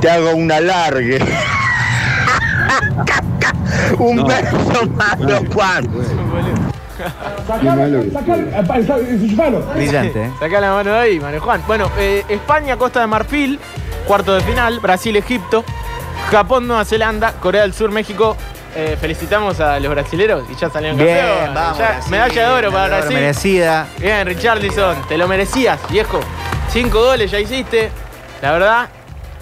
te 0.00 0.10
hago 0.10 0.34
un 0.34 0.50
alargue. 0.52 1.18
un 3.98 4.16
No. 4.16 4.26
beso 4.26 4.86
malo, 4.94 5.40
Juan. 5.52 5.88
Que 6.96 7.04
Brillante, 9.74 10.24
¿eh? 10.24 10.30
Saca 10.38 10.60
la 10.60 10.72
mano 10.72 10.92
de 10.92 10.98
ahí, 10.98 11.20
Mario 11.20 11.40
Juan. 11.40 11.62
Bueno, 11.66 11.90
eh, 11.98 12.24
España, 12.28 12.76
Costa 12.76 13.00
de 13.00 13.06
Marfil, 13.06 13.58
cuarto 14.06 14.34
de 14.34 14.40
final, 14.42 14.80
Brasil, 14.80 15.16
Egipto, 15.16 15.64
Japón, 16.30 16.66
Nueva 16.66 16.84
Zelanda, 16.84 17.32
Corea 17.40 17.62
del 17.62 17.74
Sur, 17.74 17.90
México. 17.90 18.36
Eh, 18.76 18.96
felicitamos 19.00 19.60
a 19.60 19.78
los 19.78 19.88
brasileros 19.90 20.44
y 20.50 20.56
ya 20.56 20.68
salieron 20.68 20.98
Bien, 20.98 21.16
campeones. 21.18 21.54
vamos. 21.54 21.78
Ya, 21.78 21.88
Brasil, 21.90 22.10
medalla 22.10 22.48
de 22.48 22.54
oro 22.54 22.72
para 22.72 22.88
Brasil. 22.88 23.14
Merecida. 23.14 23.86
Bien, 23.98 24.26
Richarlison, 24.26 24.96
te 25.08 25.16
lo 25.16 25.28
merecías, 25.28 25.78
viejo. 25.90 26.20
Cinco 26.70 27.04
goles 27.04 27.30
ya 27.30 27.38
hiciste. 27.38 27.90
La 28.42 28.52
verdad, 28.52 28.88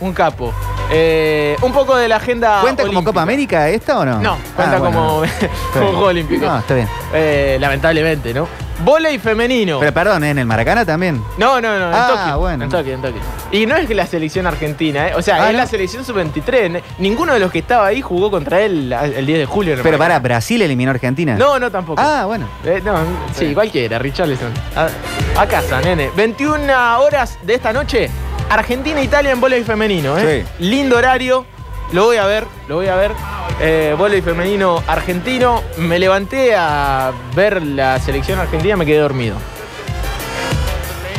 un 0.01 0.12
capo. 0.12 0.53
Eh, 0.94 1.57
un 1.62 1.72
poco 1.72 1.96
de 1.96 2.07
la 2.09 2.16
agenda. 2.16 2.61
¿Cuenta 2.61 2.85
como. 2.85 3.02
Copa 3.02 3.22
América 3.22 3.68
esta 3.68 3.98
o 3.98 4.05
no? 4.05 4.20
No, 4.20 4.37
cuenta 4.55 4.76
Ah, 4.76 4.78
bueno. 4.78 4.96
como. 4.96 5.22
Juego 5.72 6.05
Olímpico. 6.07 6.46
No, 6.46 6.59
está 6.59 6.74
bien. 6.74 6.88
Eh, 7.14 7.57
lamentablemente, 7.61 8.35
¿no? 8.35 8.46
Volei 8.85 9.18
femenino. 9.18 9.78
Pero 9.78 9.92
perdón, 9.92 10.24
¿eh? 10.24 10.31
en 10.31 10.38
el 10.40 10.46
Maracana 10.46 10.85
también. 10.85 11.22
No, 11.38 11.61
no, 11.61 11.78
no, 11.78 11.88
en 11.88 11.94
Ah, 11.94 12.09
Tokio. 12.16 12.38
bueno. 12.40 12.64
En 12.64 12.70
Tokio, 12.70 12.94
en 12.94 13.00
Tokio. 13.02 13.20
Y 13.52 13.64
no 13.64 13.76
es 13.76 13.87
que 13.87 13.94
la 13.94 14.07
selección 14.07 14.44
argentina, 14.46 15.09
¿eh? 15.09 15.12
O 15.14 15.22
sea, 15.22 15.37
Ah, 15.37 15.46
es 15.46 15.52
¿no? 15.52 15.59
la 15.59 15.66
selección 15.66 16.05
sub-23. 16.05 16.76
¿eh? 16.76 16.83
Ninguno 16.98 17.33
de 17.33 17.38
los 17.38 17.52
que 17.52 17.61
estaba 17.61 17.87
ahí 17.87 18.00
jugó 18.02 18.28
contra 18.31 18.61
él 18.61 18.92
el 18.92 19.24
10 19.24 19.38
de 19.38 19.46
julio. 19.46 19.74
Pero 19.76 19.85
para, 19.85 19.98
Maracaná. 19.98 20.18
Brasil 20.20 20.62
eliminó 20.62 20.90
a 20.90 20.94
Argentina. 20.94 21.37
No, 21.37 21.61
no, 21.61 21.70
tampoco. 21.70 22.02
Ah, 22.05 22.24
bueno. 22.26 22.46
Eh, 22.64 22.83
no, 22.85 22.94
sí, 23.35 23.55
cualquiera, 23.55 23.98
Richarlison. 24.00 24.50
A, 24.74 25.40
a 25.40 25.46
casa, 25.46 25.81
nene. 25.81 26.11
21 26.16 27.00
horas 27.00 27.38
de 27.42 27.55
esta 27.55 27.72
noche, 27.72 28.11
Argentina-Italia 28.55 29.31
en 29.33 29.41
voleibol 29.41 29.67
femenino, 29.67 30.19
¿eh? 30.19 30.45
Lindo 30.59 30.97
horario. 30.99 31.47
Lo 31.93 32.05
voy 32.07 32.17
a 32.17 32.25
ver, 32.27 32.47
lo 32.69 32.77
voy 32.77 32.88
a 32.88 32.97
ver. 32.97 33.12
Eh, 33.61 33.95
voleibol 33.99 34.35
femenino 34.35 34.83
argentino. 34.87 35.62
Me 35.79 35.99
levanté 35.99 36.55
a 36.57 37.12
ver 37.35 37.62
la 37.62 37.99
selección 37.99 38.38
argentina, 38.38 38.77
me 38.77 38.87
quedé 38.87 38.99
dormido. 38.99 39.37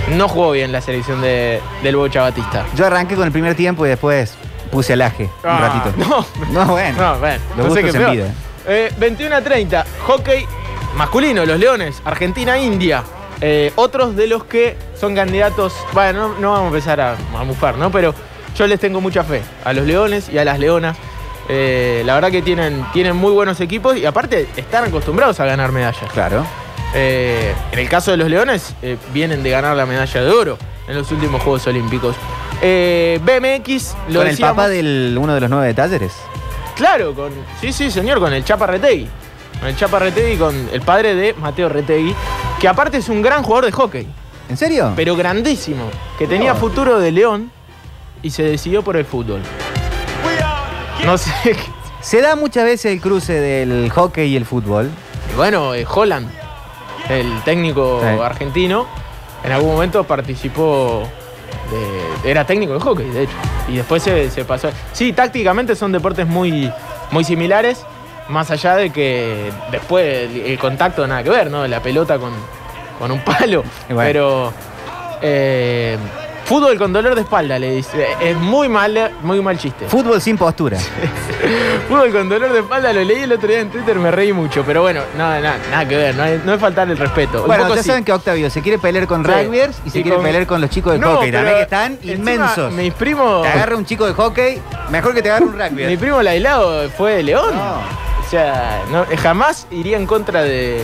No 0.09 0.27
jugó 0.27 0.51
bien 0.51 0.71
la 0.71 0.81
selección 0.81 1.21
de, 1.21 1.61
del 1.81 1.95
Bocha 1.95 2.21
Batista. 2.21 2.65
Yo 2.75 2.85
arranqué 2.85 3.15
con 3.15 3.25
el 3.25 3.31
primer 3.31 3.55
tiempo 3.55 3.85
y 3.85 3.89
después 3.89 4.33
puse 4.71 4.93
alaje 4.93 5.23
un 5.43 5.49
Ah, 5.49 5.81
ratito. 5.83 5.93
No, 6.09 6.25
No, 6.51 6.71
bueno. 6.71 6.97
no, 7.01 7.19
bueno, 7.19 7.39
Los 7.57 7.67
no 7.67 7.73
sé 7.75 7.81
gustos 7.81 7.83
qué 7.83 7.89
en 7.89 7.93
peor. 7.97 8.11
vida. 8.11 8.33
Eh, 8.67 8.91
21 8.97 9.35
a 9.35 9.41
30, 9.41 9.85
hockey 10.05 10.45
masculino, 10.95 11.45
los 11.45 11.57
Leones, 11.59 12.01
Argentina-India. 12.05 13.03
Eh, 13.45 13.73
otros 13.75 14.15
de 14.15 14.27
los 14.27 14.45
que 14.45 14.77
son 14.97 15.15
candidatos, 15.15 15.73
bueno, 15.91 16.29
no, 16.29 16.39
no 16.39 16.51
vamos 16.53 16.63
a 16.65 16.67
empezar 16.67 17.01
a, 17.01 17.11
a 17.37 17.43
mufar, 17.43 17.77
¿no? 17.77 17.91
Pero 17.91 18.15
yo 18.55 18.67
les 18.67 18.79
tengo 18.79 19.01
mucha 19.01 19.23
fe 19.25 19.41
a 19.65 19.73
los 19.73 19.85
Leones 19.85 20.29
y 20.29 20.37
a 20.37 20.45
las 20.45 20.59
Leonas. 20.59 20.95
Eh, 21.49 22.03
la 22.05 22.13
verdad 22.15 22.31
que 22.31 22.41
tienen, 22.41 22.85
tienen 22.93 23.17
muy 23.17 23.33
buenos 23.33 23.59
equipos 23.59 23.97
y 23.97 24.05
aparte 24.05 24.47
están 24.55 24.85
acostumbrados 24.85 25.41
a 25.41 25.45
ganar 25.45 25.73
medallas. 25.73 26.09
Claro. 26.13 26.45
Eh, 26.95 27.53
en 27.73 27.79
el 27.79 27.89
caso 27.89 28.11
de 28.11 28.17
los 28.17 28.29
Leones, 28.29 28.73
eh, 28.81 28.95
vienen 29.13 29.43
de 29.43 29.49
ganar 29.49 29.75
la 29.75 29.85
medalla 29.85 30.23
de 30.23 30.29
oro 30.31 30.57
en 30.87 30.95
los 30.95 31.11
últimos 31.11 31.41
Juegos 31.41 31.67
Olímpicos. 31.67 32.15
Eh, 32.61 33.19
BMX, 33.23 33.93
lo 34.07 34.19
Con 34.19 34.27
el 34.27 34.31
decíamos- 34.35 34.55
papá 34.55 34.69
de 34.69 35.15
uno 35.19 35.33
de 35.33 35.41
los 35.41 35.49
nueve 35.49 35.67
de 35.67 35.73
Talleres. 35.73 36.13
Claro, 36.77 37.13
con, 37.13 37.31
sí, 37.59 37.73
sí, 37.73 37.91
señor, 37.91 38.19
con 38.19 38.31
el 38.31 38.45
Chapa 38.45 38.67
Retegui. 38.67 39.09
Con 39.59 39.67
el 39.69 39.75
Chapa 39.75 39.99
Retegui, 39.99 40.37
con 40.37 40.69
el 40.71 40.81
padre 40.81 41.13
de 41.15 41.33
Mateo 41.33 41.67
Retegui, 41.67 42.15
que 42.63 42.69
aparte 42.69 42.95
es 42.95 43.09
un 43.09 43.21
gran 43.21 43.43
jugador 43.43 43.65
de 43.65 43.73
hockey, 43.73 44.07
¿En 44.47 44.55
serio? 44.55 44.93
pero 44.95 45.17
grandísimo, 45.17 45.83
que 46.17 46.27
tenía 46.27 46.55
futuro 46.55 46.97
de 46.97 47.11
León 47.11 47.51
y 48.21 48.29
se 48.29 48.41
decidió 48.43 48.81
por 48.81 48.95
el 48.95 49.03
fútbol. 49.03 49.41
No 51.05 51.17
sé. 51.17 51.31
Se 51.99 52.21
da 52.21 52.37
muchas 52.37 52.63
veces 52.63 52.93
el 52.93 53.01
cruce 53.01 53.33
del 53.33 53.89
hockey 53.89 54.29
y 54.31 54.37
el 54.37 54.45
fútbol. 54.45 54.89
Y 55.33 55.35
bueno, 55.35 55.75
eh, 55.75 55.85
Holland, 55.93 56.29
el 57.09 57.41
técnico 57.43 57.99
Sí. 58.01 58.07
argentino, 58.21 58.87
en 59.43 59.51
algún 59.51 59.73
momento 59.73 60.05
participó 60.05 61.03
de- 62.23 62.31
era 62.31 62.45
técnico 62.45 62.73
de 62.75 62.79
hockey, 62.79 63.09
de 63.09 63.23
hecho. 63.23 63.33
Y 63.67 63.75
después 63.75 64.01
se, 64.03 64.29
se 64.31 64.45
pasó. 64.45 64.69
Sí, 64.93 65.11
tácticamente 65.11 65.75
son 65.75 65.91
deportes 65.91 66.25
muy, 66.25 66.71
muy 67.11 67.25
similares, 67.25 67.85
más 68.29 68.49
allá 68.51 68.75
de 68.75 68.89
que 68.89 69.51
después 69.71 70.29
el, 70.31 70.57
contacto 70.59 71.05
nada 71.07 71.23
que 71.23 71.29
ver, 71.29 71.51
¿no? 71.51 71.67
La 71.67 71.81
pelota 71.81 72.17
con, 72.17 72.33
con 72.99 73.11
un 73.11 73.19
palo. 73.21 73.63
Bueno. 73.89 74.01
Pero 74.01 74.53
eh, 75.21 75.97
fútbol 76.45 76.77
con 76.77 76.91
dolor 76.91 77.15
de 77.15 77.21
espalda, 77.21 77.57
le 77.57 77.71
dice. 77.71 78.07
Es 78.21 78.35
muy 78.37 78.67
mal, 78.69 79.11
muy 79.21 79.41
mal 79.41 79.57
chiste. 79.57 79.85
Fútbol 79.87 80.21
sin 80.21 80.37
postura. 80.37 80.77
Fútbol 81.87 82.11
con 82.11 82.29
dolor 82.29 82.51
de 82.51 82.59
espalda, 82.59 82.93
lo 82.93 83.03
leí 83.03 83.23
el 83.23 83.31
otro 83.31 83.47
día 83.47 83.61
en 83.61 83.69
Twitter, 83.69 83.97
me 83.97 84.11
reí 84.11 84.33
mucho. 84.33 84.63
Pero 84.65 84.81
bueno, 84.81 85.01
nada, 85.17 85.39
nada, 85.39 85.57
nada 85.71 85.87
que 85.87 85.95
ver, 85.95 86.15
no 86.15 86.23
es, 86.25 86.43
no 86.43 86.53
es 86.53 86.59
faltar 86.59 86.89
el 86.89 86.97
respeto. 86.97 87.45
Bueno, 87.45 87.67
ya 87.73 87.81
sí. 87.81 87.89
saben 87.89 88.03
que 88.03 88.11
Octavio 88.11 88.49
se 88.49 88.61
quiere 88.61 88.77
pelear 88.77 89.07
con 89.07 89.23
Sí. 89.25 89.31
rugbyers 89.31 89.81
y 89.85 89.89
se 89.89 90.01
quiere 90.01 90.17
pelear 90.17 90.45
con 90.45 90.61
los 90.61 90.69
chicos 90.69 90.93
de 90.93 90.99
No, 90.99 91.15
hockey. 91.15 91.31
También 91.31 91.55
que 91.55 91.61
están 91.63 91.99
inmensos. 92.03 92.71
Mis 92.73 92.93
primos. 92.93 93.43
Te 93.43 93.49
agarra 93.49 93.75
un 93.77 93.85
chico 93.85 94.05
de 94.05 94.13
hockey, 94.13 94.61
mejor 94.89 95.13
que 95.13 95.21
te 95.21 95.29
agarre 95.29 95.45
un 95.45 95.57
rugby. 95.59 95.85
Mi 95.85 95.97
primo 95.97 96.21
Lailao 96.21 96.89
fue 96.89 97.15
de 97.15 97.23
León. 97.23 97.55
No. 97.55 98.12
O 98.33 98.35
sea, 98.35 98.81
no- 98.89 99.05
jamás 99.21 99.67
iría 99.69 99.95
en 99.95 100.07
contra 100.07 100.41
de, 100.41 100.83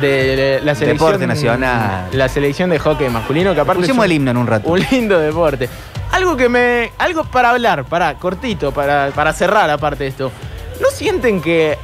de 0.00 0.60
la 0.64 0.74
selección. 0.74 0.96
Deporte 1.08 1.26
nacional. 1.26 2.08
La 2.12 2.26
selección 2.30 2.70
de 2.70 2.78
hockey 2.78 3.10
masculino, 3.10 3.54
que 3.54 3.60
aparte. 3.60 3.82
Pusimos 3.82 4.02
el 4.06 4.12
himno 4.12 4.30
en 4.30 4.38
un 4.38 4.46
rato. 4.46 4.70
Un 4.70 4.80
lindo 4.90 5.18
deporte. 5.18 5.68
Algo 6.12 6.38
que 6.38 6.48
me. 6.48 6.90
Algo 6.96 7.24
para 7.24 7.50
hablar, 7.50 7.84
para 7.84 8.14
cortito, 8.14 8.72
para, 8.72 9.10
para 9.14 9.34
cerrar 9.34 9.68
aparte 9.68 10.04
de 10.04 10.08
esto. 10.08 10.32
¿No 10.80 10.88
sienten 10.88 11.42
que 11.42 11.76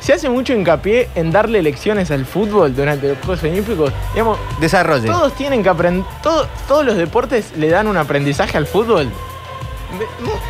se 0.00 0.14
hace 0.14 0.28
mucho 0.28 0.52
hincapié 0.52 1.08
en 1.14 1.30
darle 1.30 1.62
lecciones 1.62 2.10
al 2.10 2.26
fútbol 2.26 2.74
durante 2.74 3.06
los 3.06 3.18
Juegos 3.18 3.44
Olímpicos? 3.44 3.92
Digamos, 4.14 4.36
Desarrolle. 4.60 5.06
todos 5.06 5.32
tienen 5.36 5.62
que 5.62 5.68
aprender. 5.68 6.04
todos 6.24 6.84
los 6.84 6.96
deportes 6.96 7.52
le 7.56 7.68
dan 7.68 7.86
un 7.86 7.96
aprendizaje 7.96 8.56
al 8.58 8.66
fútbol. 8.66 9.08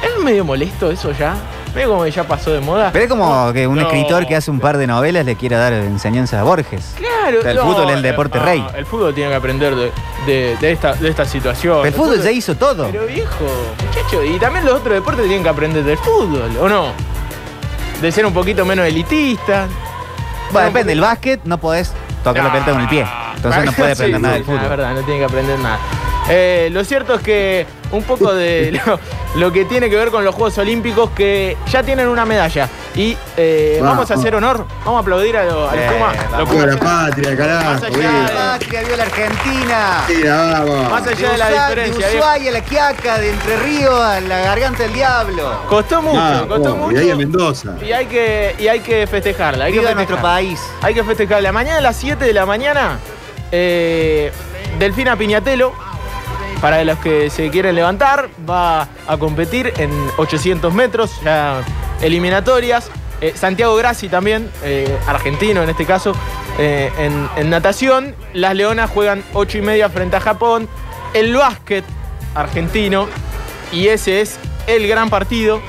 ¿Es 0.03 0.25
medio 0.25 0.43
molesto 0.47 0.91
eso 0.91 1.13
ya? 1.13 1.35
Medio 1.74 1.88
como 1.90 2.04
que 2.04 2.11
ya 2.11 2.24
pasó 2.24 2.50
de 2.50 2.61
moda. 2.61 2.90
Pero 2.92 3.04
es 3.04 3.11
como 3.11 3.52
que 3.52 3.66
un 3.66 3.76
No. 3.76 3.83
escritor 3.83 4.26
que 4.26 4.35
hace 4.37 4.50
un 4.50 4.59
par 4.61 4.76
de 4.76 4.87
novelas 4.87 5.24
le 5.24 5.37
quiera 5.37 5.59
dar 5.59 5.72
enseñanza 5.72 6.40
a 6.40 6.42
Borges. 6.42 6.94
Claro, 6.96 7.38
O 7.38 7.42
sea, 7.42 7.50
el 7.52 7.59
fútbol 7.59 7.90
es 7.90 7.96
el 7.96 8.02
deporte 8.02 8.38
eh, 8.38 8.42
rey. 8.42 8.66
ah, 8.68 8.72
El 8.76 8.87
fútbol 8.87 9.14
tiene 9.14 9.30
que 9.30 9.37
aprender 9.37 9.74
de, 9.76 9.92
de- 10.26 10.56
de 10.61 10.72
esta, 10.72 10.94
de 10.94 11.09
esta 11.09 11.24
situación. 11.24 11.87
El 11.87 11.92
fútbol 11.92 12.20
ya 12.22 12.30
hizo 12.33 12.56
todo. 12.56 12.88
Pero 12.90 13.06
viejo, 13.06 13.44
muchacho, 13.87 14.24
y 14.24 14.38
también 14.38 14.64
los 14.64 14.74
otros 14.74 14.94
deportes 14.94 15.24
tienen 15.26 15.42
que 15.44 15.48
aprender 15.48 15.85
del 15.85 15.98
fútbol, 15.98 16.50
¿o 16.61 16.68
no? 16.68 16.92
De 18.02 18.11
ser 18.11 18.26
un 18.26 18.33
poquito 18.33 18.64
menos 18.64 18.87
elitista. 18.87 19.66
Bueno, 20.52 20.68
depende. 20.68 20.92
El 20.94 21.00
básquet 21.00 21.40
no 21.44 21.59
podés 21.59 21.92
tocar 22.24 22.42
la 22.44 22.50
pelota 22.52 22.72
con 22.72 22.80
el 22.80 22.88
pie. 22.88 23.06
Entonces 23.37 23.64
no 23.64 23.72
puede 23.76 23.94
Sí, 23.94 24.02
aprender 24.02 24.20
nada 24.20 24.35
del 24.35 24.44
fútbol. 24.44 24.62
Es 24.62 24.68
verdad, 24.70 24.94
no 24.94 25.00
tiene 25.02 25.20
que 25.20 25.24
aprender 25.26 25.59
nada. 25.61 25.78
Eh, 26.28 26.68
lo 26.72 26.83
cierto 26.85 27.14
es 27.14 27.20
que 27.22 27.66
un 27.92 28.03
poco 28.05 28.33
de 28.33 28.81
lo, 28.87 29.00
lo 29.40 29.53
que 29.53 29.64
tiene 29.64 29.90
que 29.90 29.96
ver 29.96 30.11
con 30.11 30.24
los 30.24 30.35
Juegos 30.35 30.57
Olímpicos 30.59 31.11
que 31.11 31.57
ya 31.70 31.83
tienen 31.83 32.09
una 32.09 32.24
medalla. 32.24 32.68
Y 32.94 33.16
eh, 33.37 33.79
Vamos. 33.81 33.94
vamos 33.96 34.11
a 34.11 34.14
hacer 34.14 34.35
honor, 34.35 34.66
vamos 34.85 34.98
a 34.98 35.00
aplaudir 35.03 35.37
a 35.37 35.44
los 35.44 35.72
Eh, 35.72 35.88
Puma. 35.92 36.44
Viva 36.50 36.66
la 36.66 36.76
patria, 36.76 37.37
carajo. 37.37 37.70
Más 37.70 37.83
allá 37.85 37.96
viva. 37.98 38.11
de- 38.22 38.35
Patria, 38.35 38.81
viva 38.83 38.96
la 38.96 39.03
Argentina. 39.05 40.05
Mira, 40.09 40.37
vamos. 40.64 40.90
Más 40.90 41.07
allá 41.07 41.31
de 41.33 41.38
la 41.38 41.50
diferencia. 41.68 42.09
De. 42.09 42.16
Ushuaia 42.16 42.50
la 42.53 42.61
Quiaca, 42.62 43.18
de 43.18 43.31
Entre 43.31 43.57
Ríos 43.59 44.00
a 44.00 44.20
la 44.20 44.38
Garganta 44.40 44.83
del 44.83 44.92
Diablo. 44.92 45.53
Costó 45.68 46.03
mucho, 46.03 46.18
Ah, 46.20 46.44
costó 46.48 46.74
mucho. 46.76 46.96
Y 46.96 46.98
ahí 46.98 47.11
a 47.11 47.16
Mendoza. 47.16 47.74
Y 47.87 47.92
hay 47.92 48.07
que, 48.07 48.57
y 48.59 48.66
hay 48.66 48.81
que 48.81 49.07
festejarla. 49.07 49.66
Hay 49.66 49.72
que 49.72 49.79
festejar. 49.79 49.96
nuestro 49.96 50.20
país. 50.20 50.61
Hay 50.83 50.92
que 50.94 51.05
festejarla. 51.05 51.53
Mañana 51.53 51.79
a 51.79 51.83
las 51.83 51.96
7 51.96 52.24
de 52.24 52.33
la 52.33 52.44
mañana, 52.44 52.98
eh, 53.53 54.33
Delfina 54.81 55.14
Piñatelo, 55.16 55.72
para 56.61 56.83
los 56.85 56.99
que 56.99 57.31
se 57.31 57.49
quieren 57.51 57.75
levantar, 57.75 58.29
va 58.49 58.88
a 59.07 59.16
competir 59.18 59.73
en 59.79 59.90
800 60.18 60.73
metros, 60.75 61.20
ya 61.25 61.62
eliminatorias. 62.03 62.90
Eh, 63.20 63.33
Santiago 63.37 63.77
Grassi 63.77 64.09
también, 64.09 64.51
eh, 64.64 64.96
argentino 65.07 65.62
en 65.62 65.68
este 65.70 65.85
caso, 65.85 66.12
eh, 66.59 66.90
en, 66.99 67.29
en 67.37 67.51
natación. 67.51 68.14
Las 68.33 68.55
Leonas 68.55 68.90
juegan 68.90 69.23
8 69.35 69.59
y 69.59 69.62
media 69.62 69.88
frente 69.90 70.16
a 70.16 70.20
Japón. 70.20 70.68
El 71.14 71.35
básquet 71.37 71.85
argentino, 72.35 73.09
y 73.73 73.88
ese 73.88 74.20
es 74.20 74.38
el 74.66 74.87
gran 74.88 75.11
partido. 75.11 75.61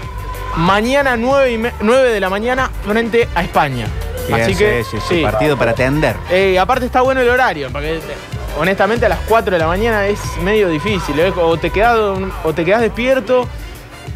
Mañana 0.56 1.15
9, 1.17 1.51
y 1.51 1.58
me- 1.58 1.73
9 1.82 2.10
de 2.12 2.19
la 2.19 2.30
mañana 2.30 2.69
frente 2.86 3.27
a 3.36 3.41
España. 3.43 3.88
Así 4.32 4.54
Sí, 4.54 4.60
que, 4.60 4.86
sí. 5.10 5.21
partido 5.23 5.58
para 5.58 5.71
atender. 5.71 6.15
Aparte 6.60 6.86
está 6.86 7.01
bueno 7.01 7.21
el 7.21 7.30
horario, 7.30 7.69
porque 7.71 7.99
honestamente 8.57 9.05
a 9.05 9.09
las 9.09 9.19
4 9.27 9.51
de 9.53 9.59
la 9.59 9.67
mañana 9.67 10.07
es 10.07 10.19
medio 10.43 10.69
difícil. 10.69 11.19
¿eh? 11.19 11.31
O, 11.37 11.57
te 11.57 11.69
quedas, 11.69 11.97
o 12.43 12.53
te 12.53 12.63
quedas 12.65 12.81
despierto, 12.81 13.47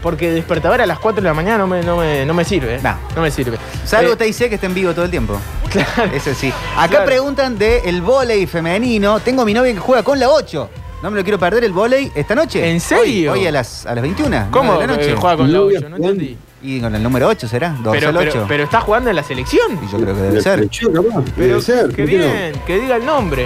porque 0.02 0.32
despertador 0.32 0.82
a 0.82 0.86
las 0.86 1.00
4 1.00 1.22
de 1.22 1.28
la 1.28 1.34
mañana 1.34 1.58
no 1.60 1.68
me, 1.68 1.82
no 1.84 1.98
me, 1.98 2.26
no 2.26 2.34
me 2.34 2.44
sirve. 2.46 2.76
¿eh? 2.76 2.80
No. 2.84 2.96
No 3.16 3.22
me 3.22 3.32
sirve. 3.32 3.58
Salvo 3.86 4.14
Eh, 4.14 4.16
TIC 4.18 4.50
que 4.50 4.56
está 4.56 4.68
en 4.68 4.74
vivo 4.74 4.94
todo 4.94 5.06
el 5.06 5.12
tiempo. 5.12 5.40
claro. 5.70 6.12
Eso 6.14 6.34
sí. 6.34 6.52
Acá 6.78 6.88
Claro. 6.90 7.06
preguntan 7.06 7.58
del 7.58 7.82
el 7.86 8.02
vóley 8.02 8.46
femenino. 8.46 9.20
Tengo 9.20 9.42
a 9.42 9.46
mi 9.46 9.54
novia 9.54 9.74
que 9.74 9.80
juega 9.80 10.04
con 10.04 10.20
la 10.20 10.30
8. 10.30 10.70
No 11.04 11.12
me 11.12 11.18
lo 11.18 11.24
quiero 11.24 11.38
perder 11.38 11.64
el 11.64 11.72
vóley 11.74 12.12
esta 12.16 12.34
noche. 12.34 12.68
¿En 12.72 12.80
serio? 12.80 13.34
Hoy, 13.34 13.40
hoy 13.42 13.48
a, 13.48 13.52
las, 13.52 13.86
a 13.86 13.94
las 13.94 14.02
21. 14.02 14.48
¿Cómo 14.50 14.74
de 14.80 14.88
la 14.88 14.96
noche. 14.96 15.12
eh, 15.12 15.16
juega 15.16 15.38
con 15.38 15.52
la 15.52 15.58
No, 15.60 15.66
8? 15.66 15.90
No 15.90 15.96
entendí. 15.98 16.38
Y 16.64 16.82
con 16.82 16.96
el 16.96 17.04
número 17.04 17.28
8 17.28 17.48
será. 17.48 17.76
2 17.80 17.94
Pero, 17.94 18.10
al 18.10 18.18
8. 18.18 18.30
pero, 18.32 18.46
pero 18.48 18.64
está 18.64 18.82
jugando 18.82 19.10
en 19.12 19.16
la 19.16 19.22
selección. 19.24 19.78
y 19.88 19.92
yo 19.92 20.00
creo 20.00 20.16
que 20.16 20.22
debe 20.22 20.42
ser. 20.42 20.68
Pero 20.82 21.24
Debe 21.36 21.62
ser. 21.62 21.90
qué 21.90 22.04
¿por 22.04 22.10
qué 22.10 22.18
no? 22.18 22.26
bien, 22.26 22.54
que 22.66 22.80
diga 22.80 22.96
el 22.96 23.06
nombre. 23.06 23.46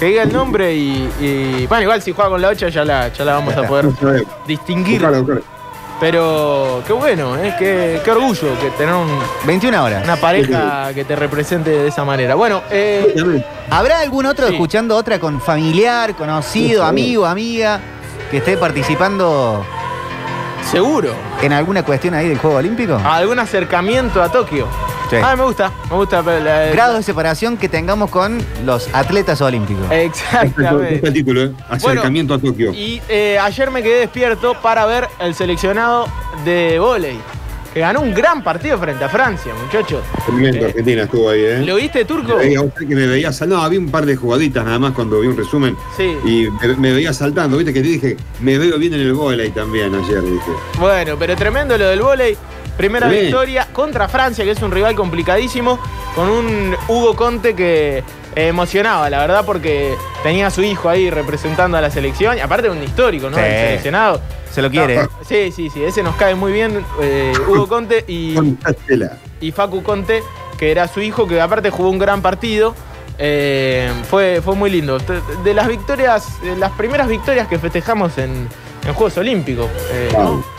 Que 0.00 0.06
diga 0.06 0.22
el 0.22 0.32
nombre 0.32 0.74
y, 0.74 1.08
y- 1.20 1.66
Bueno, 1.68 1.82
igual 1.82 2.00
si 2.02 2.12
juega 2.12 2.30
con 2.30 2.40
la 2.42 2.48
8 2.48 2.68
ya 2.68 2.84
la, 2.84 3.08
ya 3.12 3.24
la 3.24 3.34
vamos 3.34 3.54
a 3.56 3.62
poder 3.64 3.86
distinguir. 4.46 5.00
Buscalo, 5.02 5.18
buscalo. 5.22 5.42
Pero 6.00 6.82
qué 6.86 6.94
bueno, 6.94 7.36
¿eh? 7.36 7.54
qué, 7.58 8.00
qué 8.02 8.10
orgullo 8.10 8.58
que 8.58 8.70
tener 8.78 8.94
un- 8.94 9.18
21 9.44 9.84
horas. 9.84 10.02
una 10.02 10.16
pareja 10.16 10.88
que 10.94 11.04
te 11.04 11.14
represente 11.14 11.68
de 11.68 11.88
esa 11.88 12.02
manera. 12.06 12.34
Bueno, 12.34 12.62
eh. 12.70 13.44
¿Habrá 13.68 14.00
algún 14.00 14.24
otro 14.24 14.46
Sí. 14.48 14.54
escuchando 14.54 14.96
otra 14.96 15.18
con 15.20 15.38
familiar, 15.42 16.14
conocido, 16.16 16.84
amigo, 16.84 17.26
amiga, 17.26 17.78
que 18.30 18.38
esté 18.38 18.56
participando 18.56 19.62
seguro. 20.70 21.12
en 21.42 21.52
alguna 21.52 21.82
cuestión 21.84 22.14
ahí 22.14 22.28
del 22.28 22.38
Juego 22.38 22.56
Olímpico? 22.56 22.98
¿Algún 23.04 23.38
acercamiento 23.38 24.22
a 24.22 24.32
Tokio? 24.32 24.66
Sí. 25.10 25.16
Ah, 25.22 25.34
me 25.36 25.42
gusta, 25.44 25.72
me 25.90 25.96
gusta. 25.96 26.22
pero 26.22 26.44
la- 26.44 26.66
Grado 26.70 26.94
de 26.94 27.02
separación 27.02 27.56
que 27.56 27.68
tengamos 27.68 28.10
con 28.10 28.38
los 28.64 28.88
atletas 28.92 29.40
olímpicos. 29.40 29.84
Este 29.90 30.06
es 30.06 30.22
Exactamente. 30.44 31.06
el 31.06 31.12
título, 31.12 31.42
¿eh? 31.44 31.52
Acercamiento 31.68 32.34
a 32.34 32.38
Tokio. 32.38 32.72
Y 32.72 33.02
eh, 33.08 33.38
ayer 33.40 33.70
me 33.72 33.82
quedé 33.82 34.00
despierto 34.00 34.54
para 34.62 34.86
ver 34.86 35.08
el 35.18 35.34
seleccionado 35.34 36.06
de 36.44 36.78
vóley, 36.78 37.18
que 37.74 37.80
ganó 37.80 38.00
un 38.02 38.14
gran 38.14 38.42
partido 38.44 38.78
frente 38.78 39.02
a 39.04 39.08
Francia, 39.08 39.52
muchachos. 39.64 40.00
Tremendo, 40.26 40.58
Eh, 40.60 40.66
Argentina 40.66 41.02
estuvo 41.02 41.30
ahí, 41.30 41.40
¿eh? 41.44 41.58
¿Lo 41.64 41.74
viste, 41.76 42.04
Turco? 42.04 42.36
Me 42.36 42.44
veía, 42.44 42.60
que 42.78 42.94
me 42.94 43.06
veía 43.06 43.32
sal- 43.32 43.48
No, 43.48 43.60
había 43.62 43.80
un 43.80 43.90
par 43.90 44.06
de 44.06 44.14
jugaditas 44.16 44.64
nada 44.64 44.78
más 44.78 44.92
cuando 44.92 45.20
vi 45.20 45.26
un 45.28 45.36
resumen. 45.36 45.76
Sí. 45.96 46.16
Y 46.24 46.48
me, 46.64 46.76
me 46.76 46.92
veía 46.92 47.12
saltando, 47.12 47.56
viste 47.56 47.72
que 47.72 47.80
te 47.82 47.88
dije, 47.88 48.16
me 48.40 48.58
veo 48.58 48.78
bien 48.78 48.94
en 48.94 49.00
el 49.00 49.12
volei 49.14 49.50
también 49.50 49.92
ayer, 49.94 50.22
dije. 50.22 50.50
Bueno, 50.78 51.16
pero 51.18 51.34
tremendo 51.36 51.76
lo 51.76 51.86
del 51.88 52.00
vóley. 52.00 52.36
Primera 52.80 53.10
Sí. 53.10 53.16
victoria 53.16 53.68
contra 53.74 54.08
Francia, 54.08 54.42
que 54.42 54.52
es 54.52 54.62
un 54.62 54.70
rival 54.70 54.94
complicadísimo, 54.94 55.78
con 56.14 56.30
un 56.30 56.74
Hugo 56.88 57.14
Conte 57.14 57.54
que 57.54 58.02
emocionaba, 58.34 59.10
la 59.10 59.18
verdad, 59.18 59.44
porque 59.44 59.94
tenía 60.22 60.46
a 60.46 60.50
su 60.50 60.62
hijo 60.62 60.88
ahí 60.88 61.10
representando 61.10 61.76
a 61.76 61.82
la 61.82 61.90
selección, 61.90 62.38
y 62.38 62.40
aparte 62.40 62.70
un 62.70 62.82
histórico, 62.82 63.28
¿no? 63.28 63.36
Sí. 63.36 63.42
El 63.44 63.66
seleccionado. 63.66 64.22
Se 64.50 64.62
lo 64.62 64.70
quiere. 64.70 65.06
Sí, 65.28 65.52
sí, 65.52 65.68
sí, 65.68 65.84
ese 65.84 66.02
nos 66.02 66.16
cae 66.16 66.34
muy 66.34 66.52
bien, 66.52 66.82
eh, 67.02 67.34
Hugo 67.46 67.68
Conte 67.68 68.02
y, 68.08 68.34
y 69.42 69.52
Facu 69.52 69.82
Conte, 69.82 70.22
que 70.58 70.70
era 70.70 70.88
su 70.88 71.02
hijo, 71.02 71.28
que 71.28 71.38
aparte 71.38 71.68
jugó 71.68 71.90
un 71.90 71.98
gran 71.98 72.22
partido. 72.22 72.74
Eh, 73.18 73.92
fue, 74.08 74.40
fue 74.42 74.54
muy 74.56 74.70
lindo. 74.70 74.96
De 75.44 75.52
las 75.52 75.68
victorias, 75.68 76.40
de 76.40 76.56
las 76.56 76.70
primeras 76.72 77.08
victorias 77.08 77.46
que 77.46 77.58
festejamos 77.58 78.16
en, 78.16 78.48
en 78.86 78.94
Juegos 78.94 79.16
Olímpicos. 79.18 79.68
eh, 79.92 80.10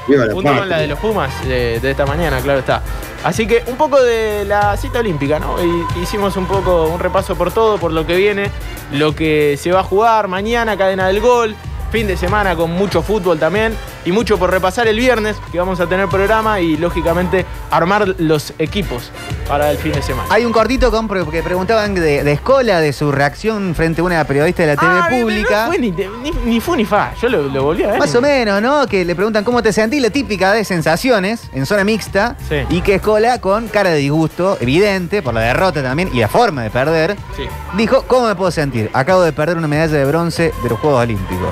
la 0.07 0.33
Junto 0.33 0.55
con 0.55 0.69
la 0.69 0.77
de 0.79 0.87
los 0.87 0.99
Pumas 0.99 1.31
de, 1.47 1.79
de 1.79 1.91
esta 1.91 2.05
mañana, 2.05 2.39
claro 2.41 2.59
está. 2.59 2.81
Así 3.23 3.45
que 3.45 3.63
un 3.67 3.75
poco 3.75 4.01
de 4.01 4.45
la 4.45 4.75
cita 4.77 4.99
olímpica, 4.99 5.37
¿no? 5.39 5.55
Hicimos 6.01 6.35
un 6.37 6.47
poco 6.47 6.85
un 6.87 6.99
repaso 6.99 7.35
por 7.35 7.51
todo, 7.51 7.77
por 7.77 7.91
lo 7.91 8.05
que 8.05 8.15
viene, 8.15 8.49
lo 8.93 9.13
que 9.15 9.57
se 9.57 9.71
va 9.71 9.81
a 9.81 9.83
jugar 9.83 10.27
mañana, 10.27 10.75
cadena 10.75 11.07
del 11.07 11.19
gol, 11.19 11.55
fin 11.91 12.07
de 12.07 12.17
semana 12.17 12.55
con 12.55 12.71
mucho 12.71 13.01
fútbol 13.03 13.37
también 13.37 13.75
y 14.05 14.11
mucho 14.11 14.37
por 14.37 14.49
repasar 14.51 14.87
el 14.87 14.97
viernes, 14.97 15.37
que 15.51 15.59
vamos 15.59 15.79
a 15.79 15.87
tener 15.87 16.07
programa 16.07 16.59
y 16.59 16.77
lógicamente 16.77 17.45
armar 17.69 18.15
los 18.17 18.53
equipos 18.59 19.11
para 19.47 19.71
el 19.71 19.77
fin 19.77 19.91
de 19.93 20.01
semana. 20.01 20.27
Hay 20.31 20.45
un 20.45 20.51
cortito 20.51 20.91
con, 20.91 21.07
porque 21.07 21.43
preguntaban 21.43 21.93
de, 21.93 22.23
de 22.23 22.31
Escola, 22.31 22.79
de 22.79 22.93
su 22.93 23.11
reacción 23.11 23.75
frente 23.75 24.01
a 24.01 24.03
una 24.03 24.23
periodista 24.25 24.63
de 24.63 24.67
la 24.69 24.75
TV 24.75 24.91
Ah, 24.91 25.07
pública. 25.09 25.61
No 25.63 25.67
fue 25.67 25.79
ni, 25.79 25.91
ni, 25.91 26.31
ni 26.45 26.59
fu 26.59 26.75
ni 26.75 26.85
fa, 26.85 27.13
yo 27.21 27.29
lo, 27.29 27.43
lo 27.43 27.63
volví 27.63 27.83
a 27.83 27.91
ver. 27.91 27.99
Más 27.99 28.13
o 28.15 28.21
menos, 28.21 28.61
¿no? 28.61 28.87
Que 28.87 29.05
le 29.05 29.15
preguntan 29.15 29.43
cómo 29.43 29.61
te 29.61 29.71
sentís, 29.73 30.01
la 30.01 30.09
típica 30.09 30.51
de 30.51 30.63
sensaciones 30.65 31.49
en 31.53 31.65
zona 31.65 31.83
mixta. 31.83 32.35
Sí. 32.49 32.57
Y 32.69 32.81
que 32.81 32.95
Escola, 32.95 33.39
con 33.39 33.67
cara 33.67 33.91
de 33.91 33.97
disgusto, 33.97 34.57
evidente, 34.61 35.21
por 35.21 35.33
la 35.33 35.41
derrota 35.41 35.81
también 35.83 36.09
y 36.13 36.19
la 36.19 36.27
forma 36.27 36.63
de 36.63 36.69
perder, 36.69 37.15
Sí. 37.35 37.43
dijo, 37.77 38.03
¿cómo 38.07 38.27
me 38.27 38.35
puedo 38.35 38.51
sentir? 38.51 38.89
Acabo 38.93 39.21
de 39.21 39.31
perder 39.33 39.57
una 39.57 39.67
medalla 39.67 39.97
de 39.97 40.05
bronce 40.05 40.53
de 40.63 40.69
los 40.69 40.79
Juegos 40.79 41.01
Olímpicos. 41.03 41.49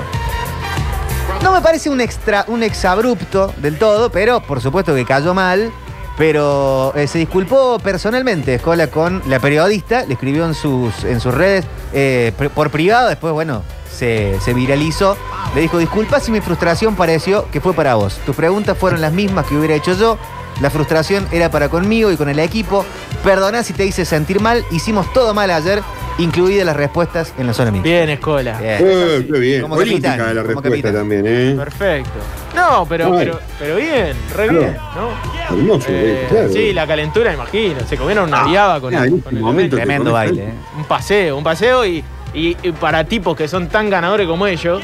No 1.42 1.52
me 1.52 1.60
parece 1.62 1.88
un 1.88 2.00
extra, 2.00 2.44
un 2.48 2.62
exabrupto 2.62 3.52
del 3.58 3.78
todo, 3.78 4.10
pero 4.10 4.40
por 4.40 4.60
supuesto 4.60 4.94
que 4.94 5.04
cayó 5.04 5.34
mal. 5.34 5.72
Pero 6.18 6.92
eh, 6.96 7.06
se 7.06 7.18
disculpó 7.18 7.78
personalmente 7.78 8.54
Escola 8.54 8.88
con 8.88 9.22
la 9.26 9.40
periodista, 9.40 10.04
le 10.04 10.14
escribió 10.14 10.44
en 10.44 10.52
sus, 10.54 11.02
redes 11.02 11.64
eh, 11.94 12.32
por 12.54 12.70
privado, 12.70 13.08
después, 13.08 13.32
bueno, 13.32 13.62
se, 13.90 14.38
se 14.40 14.52
viralizó. 14.52 15.16
Le 15.54 15.62
dijo, 15.62 15.78
disculpa 15.78 16.20
si 16.20 16.30
mi 16.30 16.42
frustración 16.42 16.94
pareció 16.94 17.50
que 17.50 17.62
fue 17.62 17.72
para 17.72 17.94
vos. 17.94 18.20
Tus 18.26 18.36
preguntas 18.36 18.76
fueron 18.76 19.00
las 19.00 19.12
mismas 19.12 19.46
que 19.46 19.56
hubiera 19.56 19.74
hecho 19.74 19.94
yo. 19.94 20.18
La 20.60 20.68
frustración 20.68 21.26
era 21.32 21.50
para 21.50 21.70
conmigo 21.70 22.12
y 22.12 22.16
con 22.16 22.28
el 22.28 22.38
equipo. 22.38 22.84
Perdona 23.24 23.62
si 23.62 23.72
te 23.72 23.86
hice 23.86 24.04
sentir 24.04 24.40
mal. 24.40 24.64
Hicimos 24.70 25.10
todo 25.14 25.32
mal 25.32 25.50
ayer, 25.50 25.82
incluidas 26.18 26.66
las 26.66 26.76
respuestas 26.76 27.32
en 27.38 27.46
la 27.46 27.54
zona 27.54 27.70
mixta. 27.70 27.88
Bien, 27.88 28.08
Escola. 28.10 28.58
Bien. 28.58 28.76
Eh, 28.80 29.26
qué 29.32 29.38
bien. 29.38 29.62
Como 29.62 29.74
Olímpica 29.76 30.08
capitán, 30.16 30.34
la 30.36 30.42
como 30.42 30.46
respuesta 30.54 30.68
capitán. 30.70 30.94
también, 30.94 31.24
¿eh? 31.26 31.54
Perfecto. 31.56 32.10
No, 32.54 32.86
pero, 32.88 33.06
Ay. 33.06 33.12
pero, 33.26 33.40
pero 33.58 33.76
bien, 33.76 34.16
re 34.36 34.48
Claro. 34.48 34.58
bien, 34.58 34.76
¿no? 34.96 35.56
Hermoso, 35.56 35.86
Eh, 35.90 36.26
claro. 36.28 36.52
Sí, 36.52 36.72
la 36.72 36.86
calentura, 36.86 37.32
imagino. 37.32 37.80
Se 37.88 37.96
comieron 37.96 38.28
una 38.28 38.44
liaba 38.44 38.80
con, 38.80 38.94
Ah, 38.94 38.98
el- 39.04 39.04
en 39.04 39.10
con 39.10 39.18
este 39.18 39.36
el 39.36 39.40
momento. 39.42 39.76
Tremendo 39.76 40.12
baile. 40.12 40.42
¿eh? 40.44 40.52
Un 40.76 40.84
paseo, 40.84 41.36
un 41.38 41.44
paseo 41.44 41.86
y, 41.86 42.04
y- 42.34 42.56
y 42.62 42.72
para 42.72 43.04
tipos 43.04 43.36
que 43.36 43.48
son 43.48 43.68
tan 43.68 43.88
ganadores 43.88 44.26
como 44.26 44.46
ellos, 44.46 44.82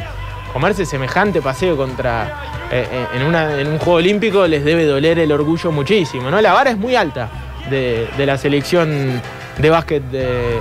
comerse 0.53 0.87
semejante 0.87 1.43
paseo 1.43 1.77
contra 1.77 2.53
eh, 2.73 2.85
eh, 2.91 3.07
en, 3.17 3.23
una- 3.25 3.61
en 3.61 3.67
un 3.69 3.79
juego 3.79 3.95
olímpico 3.99 4.47
les 4.47 4.65
debe 4.65 4.85
doler 4.87 5.19
el 5.19 5.31
orgullo 5.31 5.71
muchísimo, 5.71 6.31
¿no? 6.31 6.41
La 6.41 6.53
vara 6.53 6.71
es 6.71 6.79
muy 6.79 6.97
alta 6.97 7.29
de, 7.71 8.09
de 8.17 8.27
la 8.27 8.39
selección 8.39 9.21
de 9.59 9.71
básquet 9.71 10.03
de 10.11 10.59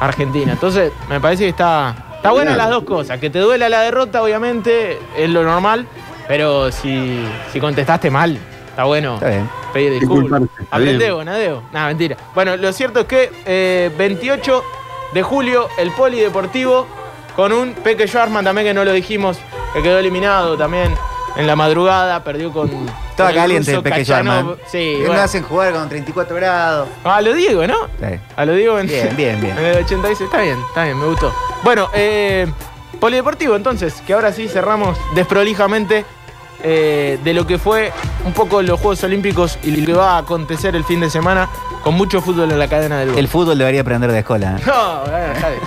Argentina. 0.00 0.52
Entonces, 0.52 0.92
me 1.08 1.20
parece 1.20 1.44
que 1.44 1.50
está, 1.50 1.94
está 2.16 2.30
buena 2.32 2.54
Claro. 2.54 2.70
las 2.70 2.70
dos 2.80 2.84
cosas. 2.84 3.18
Que 3.18 3.30
te 3.30 3.38
duela 3.38 3.68
la 3.68 3.80
derrota, 3.82 4.22
obviamente, 4.22 4.98
es 5.16 5.30
lo 5.30 5.42
normal, 5.42 5.86
pero 6.28 6.70
si, 6.72 7.24
si 7.52 7.60
contestaste 7.60 8.10
mal, 8.10 8.38
está 8.68 8.84
bueno 8.84 9.14
Está 9.14 9.28
bien. 9.28 9.48
pedir 9.72 9.92
disculpas. 10.00 10.42
Aprende. 10.70 11.10
Bonadeo. 11.10 11.62
Nada, 11.72 11.86
mentira. 11.88 12.16
Bueno, 12.34 12.56
lo 12.56 12.72
cierto 12.72 13.00
es 13.00 13.06
que 13.06 13.30
eh, 13.46 13.90
28 13.96 14.62
de 15.14 15.22
julio, 15.22 15.68
el 15.78 15.90
Polideportivo, 15.92 16.86
con 17.34 17.52
un 17.52 17.72
Peque 17.74 18.06
Schwarzman 18.06 18.44
también, 18.44 18.66
que 18.66 18.74
no 18.74 18.84
lo 18.84 18.92
dijimos, 18.92 19.38
que 19.74 19.82
quedó 19.82 19.98
eliminado 19.98 20.56
también 20.56 20.92
en 21.36 21.46
la 21.46 21.56
madrugada, 21.56 22.22
perdió 22.24 22.52
con. 22.52 22.70
Estaba 23.10 23.30
con 23.30 23.38
caliente 23.38 23.72
el 23.72 23.82
pequeño. 23.82 24.14
Arman. 24.14 24.56
Sí, 24.66 24.96
Me 25.00 25.06
bueno. 25.06 25.22
hacen 25.22 25.42
jugar 25.42 25.72
con 25.72 25.88
34 25.88 26.36
grados. 26.36 26.88
A 27.04 27.20
lo 27.20 27.32
Diego, 27.34 27.66
¿no? 27.66 27.86
Sí. 28.00 28.18
A 28.36 28.44
lo 28.44 28.54
Diego 28.54 28.78
en, 28.78 28.86
Bien, 28.86 29.16
bien, 29.16 29.40
bien. 29.40 29.58
en 29.58 29.64
el 29.64 29.84
86. 29.84 30.20
Está 30.22 30.40
bien, 30.40 30.58
está 30.68 30.84
bien, 30.84 30.98
me 30.98 31.06
gustó. 31.06 31.34
Bueno, 31.62 31.88
eh, 31.94 32.46
Polideportivo, 33.00 33.56
entonces, 33.56 34.02
que 34.06 34.14
ahora 34.14 34.32
sí 34.32 34.48
cerramos 34.48 34.98
desprolijamente 35.14 36.04
eh, 36.62 37.18
de 37.22 37.34
lo 37.34 37.46
que 37.46 37.58
fue 37.58 37.92
un 38.24 38.32
poco 38.32 38.62
los 38.62 38.80
Juegos 38.80 39.04
Olímpicos 39.04 39.58
y 39.62 39.76
lo 39.76 39.86
que 39.86 39.92
va 39.92 40.12
a 40.16 40.18
acontecer 40.18 40.74
el 40.74 40.84
fin 40.84 41.00
de 41.00 41.10
semana 41.10 41.48
con 41.82 41.94
mucho 41.94 42.20
fútbol 42.22 42.50
en 42.50 42.58
la 42.58 42.68
cadena 42.68 42.98
del 42.98 43.10
gol. 43.10 43.18
El 43.18 43.28
fútbol 43.28 43.58
debería 43.58 43.82
aprender 43.82 44.10
de 44.10 44.20
escuela. 44.20 44.56
¿eh? 44.58 44.62
No, 44.66 45.00
joder. 45.04 45.58